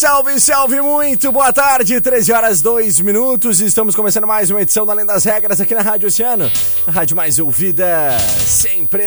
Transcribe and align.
Salve, 0.00 0.40
salve, 0.40 0.80
muito 0.80 1.30
boa 1.30 1.52
tarde, 1.52 2.00
13 2.00 2.32
horas 2.32 2.62
2 2.62 3.00
minutos. 3.00 3.60
Estamos 3.60 3.94
começando 3.94 4.26
mais 4.26 4.50
uma 4.50 4.62
edição 4.62 4.86
da 4.86 4.94
Além 4.94 5.04
das 5.04 5.24
Regras 5.24 5.60
aqui 5.60 5.74
na 5.74 5.82
Rádio 5.82 6.08
Oceano, 6.08 6.50
a 6.86 6.90
rádio 6.90 7.14
mais 7.14 7.38
ouvida 7.38 8.18
sempre. 8.18 9.02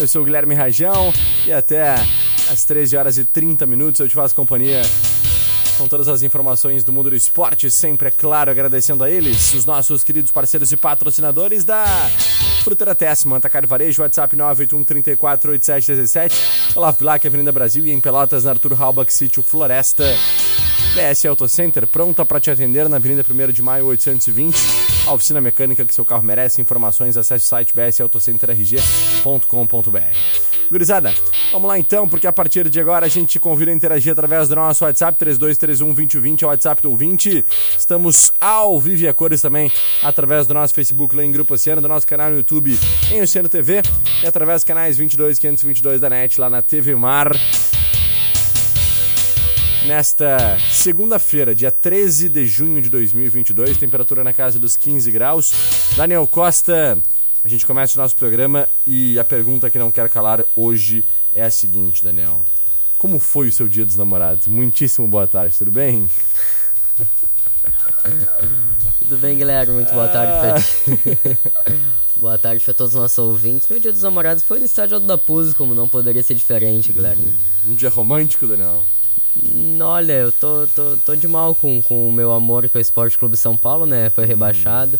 Eu 0.00 0.08
sou 0.08 0.22
o 0.22 0.24
Guilherme 0.24 0.52
Rajão 0.52 1.14
e 1.46 1.52
até 1.52 1.94
às 2.50 2.64
13 2.64 2.96
horas 2.96 3.18
e 3.18 3.24
30 3.24 3.64
minutos 3.68 4.00
eu 4.00 4.08
te 4.08 4.16
faço 4.16 4.34
companhia 4.34 4.82
com 5.78 5.86
todas 5.86 6.08
as 6.08 6.24
informações 6.24 6.82
do 6.82 6.92
mundo 6.92 7.10
do 7.10 7.14
esporte, 7.14 7.70
sempre, 7.70 8.08
é 8.08 8.10
claro, 8.10 8.50
agradecendo 8.50 9.04
a 9.04 9.10
eles, 9.10 9.54
os 9.54 9.64
nossos 9.64 10.02
queridos 10.02 10.32
parceiros 10.32 10.72
e 10.72 10.76
patrocinadores 10.76 11.62
da 11.62 11.84
Fruteira 12.62 12.94
Tessman, 12.94 13.38
Atacar 13.38 13.66
Varejo, 13.66 14.02
WhatsApp 14.02 14.36
981348717, 14.36 16.76
Olaf 16.76 16.98
Black, 16.98 17.26
Avenida 17.26 17.52
Brasil 17.52 17.86
e 17.86 17.90
em 17.90 18.00
Pelotas, 18.00 18.44
na 18.44 18.50
Arthur 18.50 18.74
Halbach, 18.74 19.12
Sítio 19.12 19.42
Floresta. 19.42 20.04
BS 20.94 21.26
Auto 21.26 21.48
Center, 21.48 21.86
pronta 21.86 22.24
para 22.24 22.40
te 22.40 22.50
atender 22.50 22.88
na 22.88 22.96
Avenida 22.96 23.24
1 23.28 23.52
de 23.52 23.62
Maio 23.62 23.86
820. 23.86 24.79
A 25.06 25.12
oficina 25.12 25.40
mecânica 25.40 25.84
que 25.84 25.94
seu 25.94 26.04
carro 26.04 26.22
merece. 26.22 26.60
Informações, 26.60 27.16
acesse 27.16 27.44
o 27.44 27.48
site 27.48 27.74
bsautocenterrg.com.br. 27.74 30.50
Gurizada, 30.70 31.12
vamos 31.50 31.66
lá 31.66 31.80
então, 31.80 32.08
porque 32.08 32.28
a 32.28 32.32
partir 32.32 32.68
de 32.68 32.78
agora 32.78 33.06
a 33.06 33.08
gente 33.08 33.30
te 33.30 33.40
convida 33.40 33.72
a 33.72 33.74
interagir 33.74 34.12
através 34.12 34.48
do 34.48 34.54
nosso 34.54 34.84
WhatsApp 34.84 35.18
32312020, 35.18 36.42
é 36.42 36.46
o 36.46 36.48
WhatsApp 36.48 36.80
do 36.80 36.90
ouvinte. 36.90 37.44
Estamos 37.76 38.32
ao 38.40 38.78
vivo 38.78 39.02
e 39.02 39.08
a 39.08 39.12
cores 39.12 39.42
também 39.42 39.72
através 40.00 40.46
do 40.46 40.54
nosso 40.54 40.72
Facebook 40.72 41.16
lá 41.16 41.24
em 41.24 41.32
Grupo 41.32 41.54
Oceano, 41.54 41.82
do 41.82 41.88
nosso 41.88 42.06
canal 42.06 42.30
no 42.30 42.36
YouTube 42.36 42.78
em 43.10 43.20
Oceano 43.20 43.48
TV 43.48 43.82
e 44.22 44.26
através 44.28 44.58
dos 44.58 44.64
canais 44.64 44.96
22 44.96 45.40
522 45.40 46.00
da 46.00 46.08
NET 46.08 46.40
lá 46.40 46.48
na 46.48 46.62
TV 46.62 46.94
Mar. 46.94 47.32
Nesta 49.86 50.58
segunda-feira, 50.70 51.54
dia 51.54 51.72
13 51.72 52.28
de 52.28 52.46
junho 52.46 52.82
de 52.82 52.90
2022, 52.90 53.78
temperatura 53.78 54.22
na 54.22 54.32
casa 54.32 54.58
dos 54.58 54.76
15 54.76 55.10
graus. 55.10 55.52
Daniel 55.96 56.26
Costa, 56.26 56.98
a 57.42 57.48
gente 57.48 57.66
começa 57.66 57.98
o 57.98 58.02
nosso 58.02 58.14
programa 58.14 58.68
e 58.86 59.18
a 59.18 59.24
pergunta 59.24 59.70
que 59.70 59.78
não 59.78 59.90
quer 59.90 60.08
calar 60.10 60.44
hoje 60.54 61.04
é 61.34 61.42
a 61.42 61.50
seguinte, 61.50 62.04
Daniel. 62.04 62.44
Como 62.98 63.18
foi 63.18 63.48
o 63.48 63.52
seu 63.52 63.66
dia 63.66 63.86
dos 63.86 63.96
namorados? 63.96 64.46
Muitíssimo 64.48 65.08
boa 65.08 65.26
tarde, 65.26 65.56
tudo 65.56 65.72
bem? 65.72 66.08
Tudo 69.00 69.18
bem, 69.18 69.36
Guilherme? 69.36 69.74
Muito 69.74 69.92
boa 69.92 70.08
tarde 70.08 70.32
pra 70.32 71.36
Boa 72.16 72.38
tarde 72.38 72.64
pra 72.64 72.72
todos 72.72 72.94
os 72.94 73.00
nossos 73.00 73.18
ouvintes. 73.18 73.68
Meu 73.68 73.78
dia 73.78 73.92
dos 73.92 74.02
namorados 74.02 74.42
foi 74.42 74.58
no 74.58 74.64
estádio 74.64 74.94
Alto 74.94 75.06
da 75.06 75.18
Puz, 75.18 75.52
como 75.52 75.74
não 75.74 75.88
poderia 75.88 76.22
ser 76.22 76.34
diferente, 76.34 76.92
Guilherme. 76.92 77.34
Um 77.66 77.74
dia 77.74 77.90
romântico, 77.90 78.46
Daniel? 78.46 78.84
Hum, 79.36 79.78
Olha, 79.80 80.12
eu 80.14 80.32
tô, 80.32 80.66
tô, 80.74 80.96
tô 81.04 81.14
de 81.16 81.28
mal 81.28 81.54
com, 81.54 81.80
com 81.82 82.08
o 82.08 82.12
meu 82.12 82.32
amor 82.32 82.68
que 82.68 82.76
é 82.76 82.78
o 82.78 82.82
Esporte 82.82 83.16
Clube 83.18 83.36
São 83.36 83.56
Paulo, 83.56 83.86
né? 83.86 84.10
Foi 84.10 84.24
rebaixado. 84.24 84.98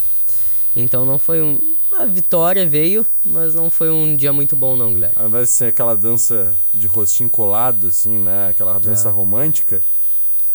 Então 0.74 1.04
não 1.04 1.18
foi 1.18 1.42
um. 1.42 1.58
A 1.92 2.06
vitória 2.06 2.66
veio, 2.66 3.04
mas 3.24 3.54
não 3.54 3.68
foi 3.68 3.90
um 3.90 4.14
dia 4.16 4.32
muito 4.32 4.54
bom, 4.54 4.76
não, 4.76 4.92
Guilherme. 4.92 5.14
Ao 5.16 5.26
invés 5.26 5.48
de 5.48 5.54
ser 5.54 5.64
aquela 5.66 5.96
dança 5.96 6.54
de 6.72 6.86
rostinho 6.86 7.28
colado, 7.28 7.88
assim, 7.88 8.16
né? 8.18 8.48
Aquela 8.48 8.78
dança 8.78 9.08
É. 9.08 9.12
romântica. 9.12 9.82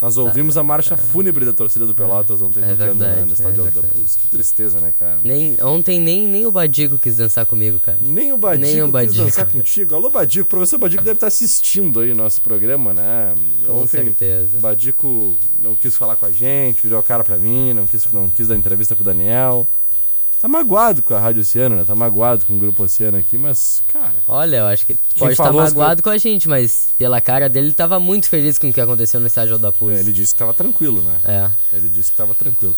Nós 0.01 0.17
ouvimos 0.17 0.57
a 0.57 0.63
marcha 0.63 0.97
fúnebre 0.97 1.45
da 1.45 1.53
torcida 1.53 1.85
do 1.85 1.95
Pelotas 1.95 2.41
ontem 2.41 2.59
É 2.63 2.67
tocando 2.69 2.99
né, 2.99 3.05
verdade, 3.05 3.25
no 3.25 3.31
é 3.31 3.33
estádio 3.33 3.65
Alto 3.65 3.81
da. 3.81 3.87
Puz. 3.87 4.15
Que 4.17 4.27
tristeza, 4.27 4.79
né, 4.79 4.93
cara? 4.97 5.19
Nem, 5.23 5.57
ontem 5.63 5.99
nem, 5.99 6.27
nem 6.27 6.45
o 6.45 6.51
Badigo 6.51 6.99
quis 6.99 7.15
dançar 7.17 7.45
comigo, 7.45 7.79
cara. 7.79 7.97
Nem 8.01 8.31
o 8.33 8.37
Badico 8.37 8.65
Nem 8.67 8.81
o 8.81 8.85
quis 8.85 8.91
Badico. 8.91 9.23
dançar 9.23 9.45
contigo. 9.49 9.95
Alô, 9.95 10.09
Badico. 10.09 10.45
O 10.45 10.49
professor 10.49 10.77
Badico 10.77 11.03
deve 11.03 11.17
estar 11.17 11.27
assistindo 11.27 12.01
aí 12.01 12.13
nosso 12.13 12.41
programa, 12.41 12.93
né? 12.93 13.33
Com 13.65 13.87
certeza. 13.87 14.57
O 14.57 14.61
Badico 14.61 15.33
não 15.61 15.75
quis 15.75 15.95
falar 15.95 16.15
com 16.17 16.25
a 16.25 16.31
gente, 16.31 16.81
virou 16.83 16.99
a 16.99 17.03
cara 17.03 17.23
pra 17.23 17.37
mim, 17.37 17.73
não 17.73 17.87
quis, 17.87 18.05
não 18.11 18.29
quis 18.29 18.47
dar 18.49 18.55
entrevista 18.55 18.95
pro 18.95 19.03
Daniel. 19.05 19.65
Tá 20.45 20.49
magoado 20.49 21.01
com 21.01 21.15
a 21.15 21.19
Rádio 21.19 21.41
Oceano, 21.41 21.75
né? 21.75 21.85
Tá 21.85 21.95
magoado 21.95 22.45
com 22.45 22.53
o 22.53 22.59
Grupo 22.59 22.83
Oceano 22.83 23.17
aqui, 23.17 23.35
mas, 23.35 23.81
cara... 23.91 24.13
Olha, 24.27 24.57
eu 24.57 24.67
acho 24.67 24.85
que 24.85 24.91
ele 24.91 24.99
pode 25.17 25.31
estar 25.31 25.49
as 25.49 25.55
magoado 25.55 26.03
com 26.03 26.09
a 26.11 26.19
gente, 26.19 26.47
mas 26.47 26.89
pela 26.99 27.19
cara 27.19 27.49
dele, 27.49 27.69
ele 27.69 27.73
tava 27.73 27.99
muito 27.99 28.29
feliz 28.29 28.59
com 28.59 28.69
o 28.69 28.71
que 28.71 28.79
aconteceu 28.79 29.19
no 29.19 29.25
estádio 29.25 29.57
da 29.57 29.71
Puz. 29.71 29.99
Ele 29.99 30.13
disse 30.13 30.35
que 30.35 30.37
tava 30.37 30.53
tranquilo, 30.53 31.01
né? 31.01 31.19
É. 31.23 31.75
Ele 31.75 31.89
disse 31.89 32.11
que 32.11 32.17
tava 32.17 32.35
tranquilo. 32.35 32.77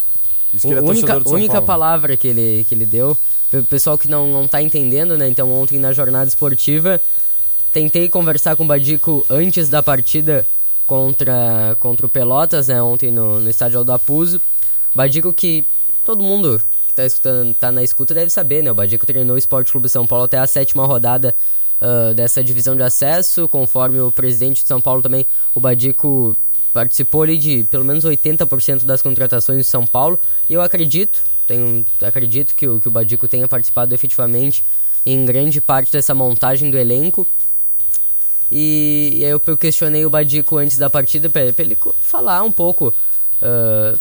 Disse 0.54 0.66
A 0.66 0.70
que 0.70 0.76
ele 0.78 0.80
é 0.80 0.90
única, 0.90 1.18
de 1.20 1.24
São 1.26 1.34
única 1.34 1.54
Paulo. 1.56 1.68
palavra 1.68 2.16
que 2.16 2.30
ele, 2.30 2.64
que 2.64 2.74
ele 2.74 2.86
deu, 2.86 3.18
o 3.52 3.64
pessoal 3.64 3.98
que 3.98 4.08
não, 4.08 4.32
não 4.32 4.48
tá 4.48 4.62
entendendo, 4.62 5.18
né? 5.18 5.28
Então, 5.28 5.52
ontem 5.52 5.78
na 5.78 5.92
jornada 5.92 6.26
esportiva, 6.26 7.02
tentei 7.74 8.08
conversar 8.08 8.56
com 8.56 8.64
o 8.64 8.68
Badico 8.68 9.26
antes 9.30 9.68
da 9.68 9.84
partida 9.84 10.48
contra, 10.86 11.76
contra 11.82 12.06
o 12.06 12.10
Pelotas, 12.10 12.70
né? 12.70 12.82
Ontem 12.82 13.12
no, 13.12 13.42
no 13.42 13.50
estádio 13.50 13.78
Aldapuzo. 13.78 14.40
Badico 14.96 15.34
que 15.34 15.68
todo 16.06 16.24
mundo 16.24 16.62
tá, 16.98 17.06
escutando, 17.06 17.54
tá 17.54 17.72
na 17.72 17.84
escuta 17.84 18.14
deve 18.14 18.30
saber, 18.32 18.64
né? 18.64 18.72
O 18.72 18.76
Badico 18.76 19.06
treinou 19.06 19.36
o 19.36 19.38
Esporte 19.38 19.72
Clube 19.72 19.88
São 19.88 20.06
Paulo 20.06 20.26
até 20.26 20.38
a 20.38 20.48
sétima 20.48 20.86
rodada 20.86 21.34
ah, 21.80 22.14
dessa 22.14 22.44
divisão 22.44 22.76
de 22.76 22.82
acesso, 22.84 23.48
conforme 23.48 24.00
o 24.00 24.12
presidente 24.12 24.64
de 24.64 24.68
São 24.68 24.82
Paulo 24.82 25.02
também, 25.02 25.26
o 25.54 25.60
Badico 25.60 26.36
participou 26.74 27.24
ali 27.24 27.38
de 27.38 27.64
pelo 27.66 27.86
menos 27.86 28.04
80% 28.04 28.84
das 28.84 29.02
contratações 29.02 29.60
de 29.60 29.64
São 29.64 29.86
Paulo, 29.86 30.20
e 30.50 30.54
eu 30.54 30.62
acredito, 30.62 31.24
tenho, 31.48 31.86
acredito 32.02 32.56
que 32.56 32.68
o, 32.68 32.80
que 32.80 32.88
o 32.88 32.92
Badico 32.92 33.28
tenha 33.28 33.48
participado 33.48 33.94
efetivamente 33.94 34.64
em 35.06 35.24
grande 35.24 35.62
parte 35.62 35.92
dessa 35.92 36.14
montagem 36.14 36.70
do 36.70 36.78
elenco. 36.78 37.28
E, 38.52 39.12
e 39.16 39.26
aí 39.26 39.32
eu, 39.32 39.40
questionei 39.58 40.06
o 40.06 40.10
Badico 40.10 40.58
antes 40.58 40.78
da 40.78 40.90
partida 40.90 41.30
para 41.30 41.44
ele 41.44 41.78
falar 42.02 42.44
um 42.44 42.52
pouco 42.52 42.94
te- 43.42 44.00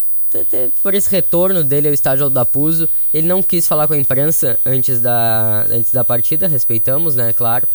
por 0.81 0.93
esse 0.93 1.09
retorno 1.09 1.63
dele 1.63 1.87
ao 1.87 1.93
estádio 1.93 2.29
da 2.29 2.45
Puzo. 2.45 2.89
Ele 3.13 3.27
não 3.27 3.41
quis 3.41 3.67
falar 3.67 3.87
com 3.87 3.93
a 3.93 3.97
imprensa 3.97 4.59
antes 4.65 4.99
da, 4.99 5.65
antes 5.69 5.91
da 5.91 6.03
partida, 6.03 6.47
respeitamos, 6.47 7.15
né, 7.15 7.33
claro. 7.33 7.67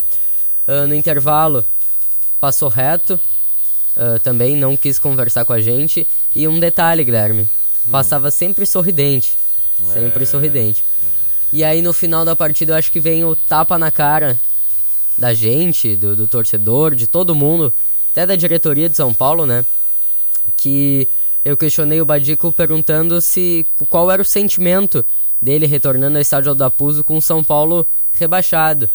Ah, 0.66 0.86
no 0.86 0.94
intervalo, 0.94 1.64
passou 2.40 2.68
reto, 2.68 3.18
ah, 3.96 4.18
também 4.22 4.56
não 4.56 4.76
quis 4.76 4.98
conversar 4.98 5.44
com 5.44 5.52
a 5.52 5.60
gente. 5.60 6.06
E 6.34 6.46
um 6.46 6.58
detalhe, 6.60 7.04
Guilherme, 7.04 7.48
passava 7.90 8.30
sempre 8.30 8.66
sorridente, 8.66 9.36
sempre 9.92 10.24
sorridente. 10.26 10.84
E 11.52 11.62
aí 11.62 11.82
no 11.82 11.92
final 11.92 12.24
da 12.24 12.34
partida 12.34 12.72
eu 12.72 12.76
acho 12.76 12.90
que 12.90 13.00
vem 13.00 13.24
o 13.24 13.36
tapa 13.36 13.78
na 13.78 13.90
cara 13.90 14.40
da 15.18 15.34
gente, 15.34 15.94
do, 15.94 16.16
do 16.16 16.26
torcedor, 16.26 16.94
de 16.94 17.06
todo 17.06 17.34
mundo, 17.34 17.72
até 18.10 18.24
da 18.24 18.36
diretoria 18.36 18.88
de 18.88 18.96
São 18.96 19.12
Paulo, 19.12 19.44
né? 19.44 19.64
Que 20.56 21.08
eu 21.44 21.56
questionei 21.56 22.00
o 22.00 22.04
Badico 22.04 22.52
perguntando 22.52 23.20
se 23.20 23.66
qual 23.88 24.10
era 24.10 24.22
o 24.22 24.24
sentimento 24.24 25.04
dele 25.40 25.66
retornando 25.66 26.16
ao 26.16 26.22
estádio 26.22 26.50
Aldapuzo 26.50 27.02
com 27.02 27.16
o 27.16 27.22
São 27.22 27.42
Paulo 27.42 27.86
rebaixado. 28.12 28.88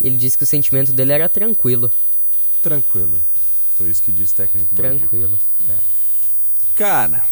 Ele 0.00 0.16
disse 0.16 0.36
que 0.36 0.44
o 0.44 0.46
sentimento 0.46 0.92
dele 0.92 1.12
era 1.12 1.28
tranquilo. 1.28 1.92
Tranquilo. 2.62 3.18
Foi 3.76 3.90
isso 3.90 4.02
que 4.02 4.10
disse 4.10 4.32
o 4.32 4.36
técnico 4.36 4.74
Badico. 4.74 5.08
Tranquilo. 5.08 5.38
É. 5.68 5.74
Cara, 6.74 7.24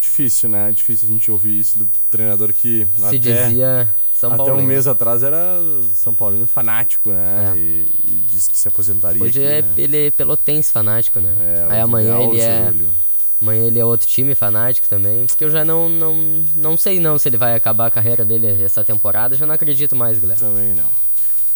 difícil, 0.00 0.48
né? 0.48 0.72
Difícil 0.72 1.08
a 1.08 1.12
gente 1.12 1.30
ouvir 1.30 1.58
isso 1.58 1.78
do 1.78 1.88
treinador 2.10 2.52
que 2.52 2.86
Se 2.96 3.04
até, 3.04 3.18
dizia 3.18 3.94
São 4.12 4.32
até 4.32 4.38
Paulo. 4.38 4.60
um 4.60 4.62
mês 4.64 4.86
atrás 4.86 5.22
era 5.22 5.58
São 5.94 6.14
Paulino 6.14 6.46
fanático, 6.46 7.10
né? 7.10 7.52
É. 7.54 7.58
E, 7.58 7.86
e 8.04 8.10
disse 8.30 8.50
que 8.50 8.58
se 8.58 8.66
aposentaria 8.66 9.22
Hoje 9.22 9.38
aqui, 9.38 9.52
é, 9.52 9.62
né? 9.62 9.74
ele 9.76 10.06
é 10.06 10.10
pelotense 10.10 10.72
fanático, 10.72 11.20
né? 11.20 11.34
É, 11.40 11.66
Aí 11.70 11.80
amanhã 11.80 12.16
ideal 12.16 12.32
ele 12.32 12.40
é. 12.40 12.66
olho. 12.68 13.03
Amanhã 13.44 13.66
ele 13.66 13.78
é 13.78 13.84
outro 13.84 14.08
time 14.08 14.34
fanático 14.34 14.88
também. 14.88 15.26
Porque 15.26 15.44
eu 15.44 15.50
já 15.50 15.66
não, 15.66 15.86
não, 15.86 16.44
não 16.56 16.78
sei 16.78 16.98
não 16.98 17.18
se 17.18 17.28
ele 17.28 17.36
vai 17.36 17.54
acabar 17.54 17.86
a 17.86 17.90
carreira 17.90 18.24
dele 18.24 18.62
essa 18.62 18.82
temporada. 18.82 19.36
Já 19.36 19.46
não 19.46 19.54
acredito 19.54 19.94
mais, 19.94 20.18
Guilherme. 20.18 20.40
Também 20.40 20.74
não. 20.74 20.88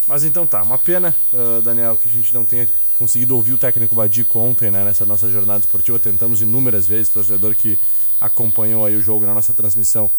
Mas 0.07 0.23
então 0.23 0.47
tá, 0.47 0.63
uma 0.63 0.77
pena, 0.77 1.17
uh, 1.33 1.63
Daniel, 1.63 1.97
que 1.97 2.09
a 2.09 2.13
gente 2.13 2.33
não 2.35 2.45
tenha 2.45 2.69
conseguido 2.99 3.35
ouvir 3.35 3.55
o 3.55 3.59
técnico 3.59 3.95
Badico 3.95 4.39
ontem, 4.39 4.71
né, 4.71 4.85
nessa 4.85 5.07
nossa 5.07 5.31
jornada 5.31 5.61
esportiva. 5.61 5.99
Tentamos 5.99 6.43
inúmeras 6.43 6.87
vezes, 6.87 7.09
o 7.09 7.15
torcedor 7.15 7.55
que 7.55 7.79
acompanhou 8.21 8.85
aí 8.85 8.95
o 8.95 9.03
jogo 9.03 9.25
na 9.25 9.33
nossa 9.33 9.55
transmissão 9.55 10.11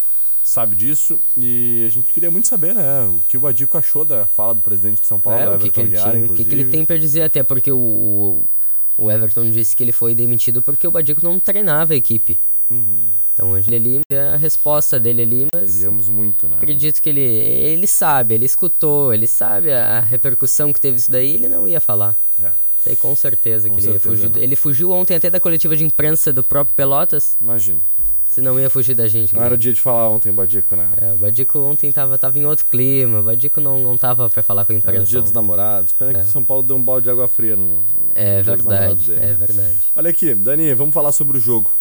sabe 0.43 0.75
disso. 0.75 1.19
E 1.37 1.85
a 1.85 1.89
gente 1.91 2.11
queria 2.11 2.31
muito 2.31 2.47
saber, 2.47 2.73
né, 2.73 3.01
o 3.03 3.19
que 3.27 3.37
o 3.37 3.41
Badico 3.41 3.77
achou 3.77 4.03
da 4.03 4.25
fala 4.25 4.55
do 4.55 4.61
presidente 4.61 5.01
de 5.01 5.07
São 5.07 5.19
Paulo, 5.19 5.39
é, 5.39 5.55
o 5.55 5.59
que, 5.59 5.69
que, 5.69 5.81
ele 5.81 5.95
tinha, 5.95 6.25
o 6.25 6.33
que, 6.33 6.43
que 6.43 6.55
ele 6.55 6.65
tem 6.65 6.83
para 6.83 6.97
dizer, 6.97 7.21
até 7.21 7.43
porque 7.43 7.71
o, 7.71 7.77
o 7.77 8.49
Everton 9.11 9.51
disse 9.51 9.75
que 9.75 9.83
ele 9.83 9.91
foi 9.91 10.15
demitido 10.15 10.61
porque 10.61 10.87
o 10.87 10.91
Badico 10.91 11.23
não 11.23 11.39
treinava 11.39 11.93
a 11.93 11.95
equipe. 11.95 12.39
Uhum. 12.69 12.97
Então 13.33 13.51
hoje 13.51 13.73
ele 13.73 14.01
a 14.11 14.35
resposta 14.35 14.99
dele 14.99 15.21
ali, 15.21 15.47
mas 15.53 15.73
queríamos 15.75 16.09
muito, 16.09 16.47
né? 16.47 16.57
Acredito 16.57 17.01
que 17.01 17.07
ele 17.07 17.21
ele 17.21 17.87
sabe, 17.87 18.33
ele 18.33 18.45
escutou, 18.45 19.13
ele 19.13 19.27
sabe 19.27 19.71
a 19.71 19.99
repercussão 19.99 20.73
que 20.73 20.81
teve 20.81 20.97
isso 20.97 21.09
daí, 21.09 21.35
ele 21.35 21.47
não 21.47 21.67
ia 21.67 21.79
falar. 21.79 22.17
É. 22.43 22.51
Sei 22.83 22.95
com 22.95 23.15
certeza 23.15 23.69
Com 23.69 23.75
que 23.75 23.83
certeza 23.83 24.25
ele 24.25 24.29
não. 24.33 24.41
Ele 24.41 24.55
fugiu 24.55 24.91
ontem 24.91 25.15
até 25.15 25.29
da 25.29 25.39
coletiva 25.39 25.75
de 25.75 25.83
imprensa 25.85 26.33
do 26.33 26.43
próprio 26.43 26.75
Pelotas, 26.75 27.37
Imagina. 27.39 27.79
Se 28.29 28.41
não 28.41 28.59
ia 28.59 28.69
fugir 28.69 28.93
da 28.93 29.07
gente. 29.07 29.33
Não 29.33 29.39
né? 29.39 29.47
era 29.47 29.55
o 29.55 29.57
dia 29.57 29.73
de 29.73 29.81
falar 29.81 30.07
ontem, 30.07 30.31
Badico, 30.31 30.75
né? 30.75 30.87
É, 31.01 31.11
o 31.11 31.17
Badico 31.17 31.57
ontem 31.57 31.91
tava, 31.91 32.15
tava 32.15 32.37
em 32.37 32.45
outro 32.45 32.63
clima, 32.67 33.21
o 33.21 33.23
Badico 33.23 33.59
não, 33.59 33.79
não 33.79 33.97
tava 33.97 34.29
pra 34.29 34.43
falar 34.43 34.65
com 34.65 34.71
a 34.71 34.75
Era 34.75 34.79
imprensa. 34.79 35.03
o 35.03 35.07
dia 35.07 35.21
dos 35.21 35.31
namorados. 35.31 35.93
Pena 35.93 36.13
que 36.13 36.19
É. 36.19 36.23
São 36.23 36.43
Paulo 36.43 36.61
deu 36.61 36.75
um 36.75 36.83
balde 36.83 37.05
de 37.05 37.09
água 37.09 37.27
fria 37.27 37.55
no. 37.55 37.83
É 38.13 38.43
verdade, 38.43 39.07
dele, 39.07 39.19
é 39.19 39.27
né? 39.29 39.33
verdade. 39.33 39.79
Olha 39.95 40.09
aqui, 40.11 40.35
Dani, 40.35 40.75
vamos 40.75 40.93
falar 40.93 41.11
sobre 41.11 41.37
o 41.39 41.41
jogo. 41.41 41.71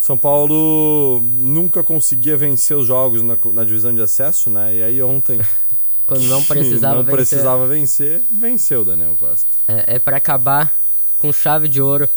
São 0.00 0.16
Paulo 0.16 1.20
nunca 1.20 1.82
conseguia 1.82 2.38
vencer 2.38 2.74
os 2.74 2.86
jogos 2.86 3.20
na, 3.20 3.36
na 3.52 3.62
divisão 3.62 3.94
de 3.94 4.00
acesso, 4.00 4.48
né? 4.48 4.76
E 4.76 4.82
aí 4.82 5.02
ontem, 5.02 5.38
Quando 6.06 6.22
não 6.22 6.40
que 6.40 6.48
precisava 6.48 6.94
não 6.96 7.02
vencer, 7.02 7.16
precisava 7.16 7.66
vencer, 7.66 8.22
venceu 8.32 8.80
o 8.80 8.84
Daniel 8.86 9.14
Costa. 9.18 9.48
É, 9.68 9.96
é 9.96 9.98
para 9.98 10.16
acabar 10.16 10.74
com 11.18 11.30
chave 11.32 11.68
de 11.68 11.82
ouro 11.82 12.08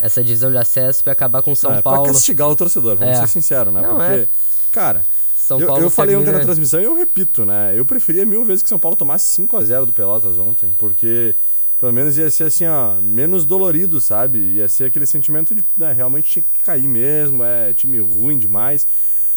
essa 0.00 0.22
divisão 0.22 0.50
de 0.50 0.58
acesso, 0.58 1.02
pra 1.04 1.12
acabar 1.12 1.42
com 1.42 1.54
São 1.54 1.70
Ah, 1.70 1.76
é 1.76 1.82
Paulo. 1.82 2.02
Pra 2.04 2.12
castigar 2.12 2.48
o 2.48 2.56
torcedor, 2.56 2.96
vamos 2.96 3.16
É. 3.16 3.20
ser 3.20 3.28
sinceros, 3.28 3.72
né? 3.72 3.80
Não, 3.80 3.96
Porque, 3.96 4.12
é. 4.12 4.28
cara, 4.72 5.04
São 5.36 5.60
eu, 5.60 5.66
Paulo 5.66 5.82
eu 5.82 5.90
falei 5.90 6.16
ontem 6.16 6.32
na 6.32 6.40
transmissão 6.40 6.80
e 6.80 6.84
eu 6.84 6.96
repito, 6.96 7.44
né? 7.44 7.72
Eu 7.76 7.84
preferia 7.84 8.24
mil 8.24 8.44
vezes 8.44 8.62
que 8.62 8.68
São 8.68 8.78
Paulo 8.78 8.96
tomasse 8.96 9.26
5 9.28 9.56
a 9.56 9.62
0 9.64 9.86
do 9.86 9.92
Pelotas 9.92 10.38
ontem, 10.38 10.74
porque 10.78 11.34
pelo 11.78 11.92
menos 11.92 12.16
ia 12.16 12.30
ser 12.30 12.44
assim, 12.44 12.66
ó, 12.66 12.94
menos 13.00 13.44
dolorido, 13.44 14.00
sabe? 14.00 14.38
Ia 14.54 14.68
ser 14.68 14.84
aquele 14.84 15.06
sentimento 15.06 15.54
de 15.54 15.64
né, 15.76 15.92
realmente 15.92 16.30
tinha 16.30 16.42
que 16.42 16.62
cair 16.62 16.88
mesmo, 16.88 17.42
é 17.44 17.72
time 17.74 17.98
ruim 17.98 18.38
demais. 18.38 18.86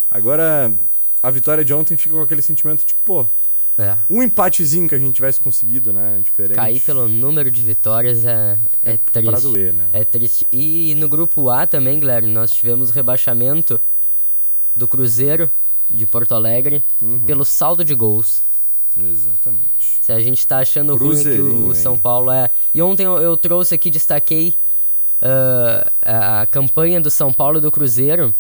Agora, 0.10 0.72
a 1.22 1.30
vitória 1.32 1.66
de 1.66 1.74
ontem 1.74 1.98
fica 1.98 2.16
com 2.16 2.22
aquele 2.22 2.42
sentimento 2.42 2.86
tipo, 2.86 3.02
pô, 3.04 3.28
É. 3.80 3.96
um 4.10 4.24
empatezinho 4.24 4.90
que 4.90 4.96
a 4.96 4.98
gente 4.98 5.14
tivesse 5.14 5.40
conseguido, 5.40 5.94
né? 5.94 6.20
Diferente. 6.24 6.56
Cair 6.56 6.80
pelo 6.82 7.08
número 7.08 7.52
de 7.52 7.62
vitórias 7.62 8.26
é, 8.26 8.58
é 8.82 8.98
Pra 8.98 9.22
triste. 9.22 9.42
doer, 9.44 9.72
né? 9.74 9.88
É 9.94 10.04
triste. 10.04 10.48
E 10.52 10.96
no 10.96 11.08
grupo 11.08 11.50
A 11.50 11.68
também, 11.68 12.00
Guilherme, 12.00 12.28
nós 12.28 12.52
tivemos 12.52 12.90
rebaixamento 12.90 13.80
do 14.76 14.88
Cruzeiro 14.88 15.52
de 15.90 16.06
Porto 16.08 16.34
Alegre 16.34 16.84
Uhum. 17.00 17.20
pelo 17.26 17.46
saldo 17.46 17.86
de 17.86 17.94
gols. 17.94 18.42
Exatamente. 19.00 20.00
Se 20.02 20.12
a 20.12 20.20
gente 20.20 20.46
tá 20.48 20.58
achando 20.58 20.96
ruim 20.96 21.22
que 21.22 21.30
o, 21.40 21.68
o 21.68 21.76
São? 21.76 22.00
Paulo 22.00 22.32
é. 22.32 22.50
E 22.74 22.82
ontem 22.82 23.04
eu, 23.06 23.18
eu 23.20 23.38
trouxe 23.38 23.76
aqui, 23.76 23.92
destaquei 23.92 24.56
a, 26.02 26.42
a 26.42 26.46
campanha 26.48 27.00
do 27.00 27.10
São 27.12 27.32
Paulo 27.32 27.60
e 27.60 27.62
do 27.62 27.72
Cruzeiro, 27.72 28.34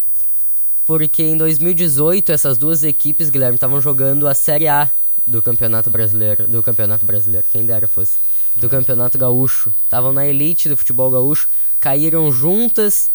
porque 0.85 1.21
em 1.23 1.37
2018 1.37 2.31
essas 2.31 2.57
duas 2.57 2.83
equipes, 2.83 3.29
Guilherme, 3.29 3.55
estavam 3.55 3.79
jogando 3.81 4.27
a 4.27 4.33
Série 4.33 4.67
A 4.67 4.89
do 5.27 5.41
Campeonato 5.41 5.89
Brasileiro. 5.89 6.47
Do 6.47 6.63
Campeonato 6.63 7.05
Brasileiro, 7.05 7.45
quem 7.51 7.65
dera 7.65 7.87
fosse. 7.87 8.17
É. 8.55 8.61
Do 8.61 8.69
Campeonato 8.69 9.17
Gaúcho. 9.17 9.73
Estavam 9.83 10.13
na 10.13 10.25
elite 10.25 10.69
do 10.69 10.77
futebol 10.77 11.11
gaúcho, 11.11 11.49
caíram 11.79 12.31
juntas 12.31 13.11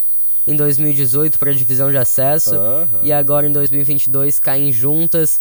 em 0.47 0.55
2018 0.55 1.38
para 1.38 1.50
a 1.50 1.55
divisão 1.55 1.91
de 1.91 1.97
acesso. 1.97 2.55
E 3.03 3.12
agora 3.12 3.47
em 3.47 3.53
2022 3.53 4.38
caem 4.38 4.73
juntas 4.73 5.41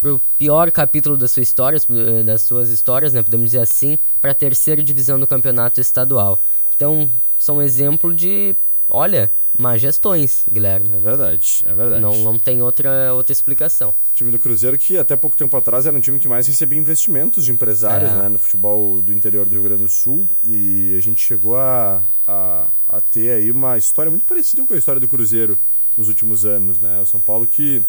pro 0.00 0.20
pior 0.36 0.70
capítulo 0.70 1.16
da 1.16 1.28
sua 1.28 1.42
história, 1.42 1.78
eh, 1.78 2.22
das 2.24 2.42
suas 2.42 2.70
histórias, 2.70 3.12
né, 3.12 3.22
podemos 3.22 3.46
dizer 3.46 3.60
assim, 3.60 3.96
para 4.20 4.32
a 4.32 4.34
terceira 4.34 4.82
divisão 4.82 5.18
do 5.18 5.28
campeonato 5.28 5.80
estadual. 5.80 6.42
Então, 6.74 7.08
são 7.38 7.58
um 7.58 7.62
exemplo 7.62 8.12
de, 8.12 8.56
olha, 8.92 9.30
má 9.58 9.76
gestões, 9.76 10.44
Guilherme. 10.50 10.90
É 10.94 10.98
verdade, 10.98 11.64
é 11.66 11.74
verdade. 11.74 12.00
Não, 12.00 12.16
não 12.18 12.38
tem 12.38 12.62
outra, 12.62 13.12
outra 13.14 13.32
explicação. 13.32 13.90
O 13.90 14.14
time 14.14 14.30
do 14.30 14.38
Cruzeiro, 14.38 14.76
que 14.78 14.96
até 14.98 15.16
pouco 15.16 15.36
tempo 15.36 15.56
atrás 15.56 15.86
era 15.86 15.96
um 15.96 16.00
time 16.00 16.18
que 16.18 16.28
mais 16.28 16.46
recebia 16.46 16.78
investimentos 16.78 17.44
de 17.44 17.52
empresários 17.52 18.10
É. 18.10 18.14
né, 18.14 18.28
no 18.28 18.38
futebol 18.38 19.00
do 19.02 19.12
interior 19.12 19.46
do 19.46 19.52
Rio 19.52 19.62
Grande 19.62 19.82
do 19.82 19.88
Sul. 19.88 20.28
E 20.46 20.94
a 20.96 21.00
gente 21.00 21.22
chegou 21.22 21.56
a, 21.56 22.02
a, 22.26 22.66
a 22.86 23.00
ter 23.00 23.32
aí 23.32 23.50
uma 23.50 23.76
história 23.78 24.10
muito 24.10 24.24
parecida 24.24 24.64
com 24.64 24.74
a 24.74 24.76
história 24.78 25.00
do 25.00 25.08
Cruzeiro 25.08 25.58
nos 25.96 26.08
últimos 26.08 26.44
anos. 26.44 26.78
Né? 26.80 27.00
O 27.00 27.06
São 27.06 27.18
Paulo 27.20 27.46
que 27.46 27.82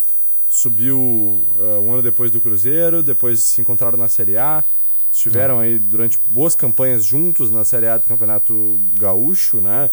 subiu 0.47 1.45
ah, 1.59 1.79
um 1.79 1.93
ano 1.93 2.01
depois 2.01 2.31
do 2.31 2.39
Cruzeiro, 2.39 3.01
depois 3.03 3.39
se 3.39 3.59
encontraram 3.61 3.97
na 3.97 4.07
Série 4.07 4.37
A. 4.37 4.63
Estiveram 5.11 5.59
aí 5.59 5.77
durante 5.77 6.17
boas 6.29 6.55
campanhas 6.55 7.05
juntos 7.05 7.51
na 7.51 7.63
Série 7.63 7.87
A 7.87 7.97
do 7.97 8.05
Campeonato 8.07 8.79
Gaúcho, 8.99 9.61
né? 9.61 9.89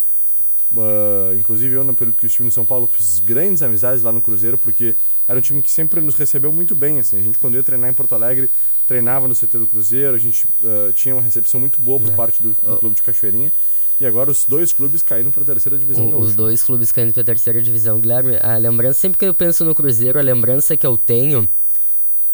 Ah, 0.76 1.34
inclusive 1.36 1.74
eu, 1.74 1.82
no 1.84 1.94
período 1.94 2.16
que 2.16 2.26
estive 2.26 2.44
no 2.44 2.50
São 2.50 2.64
Paulo, 2.64 2.86
fiz 2.86 3.18
grandes 3.18 3.62
amizades 3.62 4.02
lá 4.02 4.12
no 4.12 4.20
Cruzeiro, 4.22 4.56
porque 4.58 4.94
era 5.26 5.38
um 5.38 5.42
time 5.42 5.60
que 5.62 5.70
sempre 5.70 6.00
nos 6.00 6.14
recebeu 6.16 6.52
muito 6.52 6.74
bem. 6.74 6.98
Assim. 7.00 7.18
A 7.18 7.22
gente, 7.22 7.38
quando 7.38 7.54
ia 7.56 7.62
treinar 7.62 7.90
em 7.90 7.94
Porto 7.94 8.14
Alegre, 8.14 8.50
treinava 8.86 9.26
no 9.28 9.34
CT 9.34 9.58
do 9.58 9.66
Cruzeiro, 9.66 10.14
a 10.14 10.18
gente 10.18 10.46
ah, 10.64 10.92
tinha 10.94 11.14
uma 11.14 11.22
recepção 11.22 11.58
muito 11.60 11.80
boa 11.80 11.98
por 12.00 12.10
É. 12.12 12.14
parte 12.14 12.42
do, 12.42 12.50
do 12.52 12.76
clube 12.78 12.94
de 12.96 13.02
Cachoeirinha. 13.02 13.52
E 14.00 14.06
agora 14.06 14.30
os 14.30 14.46
dois 14.46 14.72
clubes 14.72 15.02
caíram 15.02 15.30
para 15.30 15.42
a 15.42 15.46
terceira 15.46 15.78
divisão 15.78 16.06
O- 16.06 16.20
os 16.20 16.34
dois 16.34 16.62
clubes 16.62 16.90
caindo 16.90 17.12
para 17.12 17.20
a 17.20 17.24
terceira 17.24 17.60
divisão. 17.60 18.00
Guilherme, 18.00 18.36
a 18.40 18.56
lembrança, 18.56 18.98
sempre 19.00 19.18
que 19.18 19.24
eu 19.26 19.34
penso 19.34 19.62
no 19.64 19.74
Cruzeiro, 19.74 20.18
a 20.18 20.22
lembrança 20.22 20.74
que 20.76 20.86
eu 20.86 20.96
tenho 20.96 21.46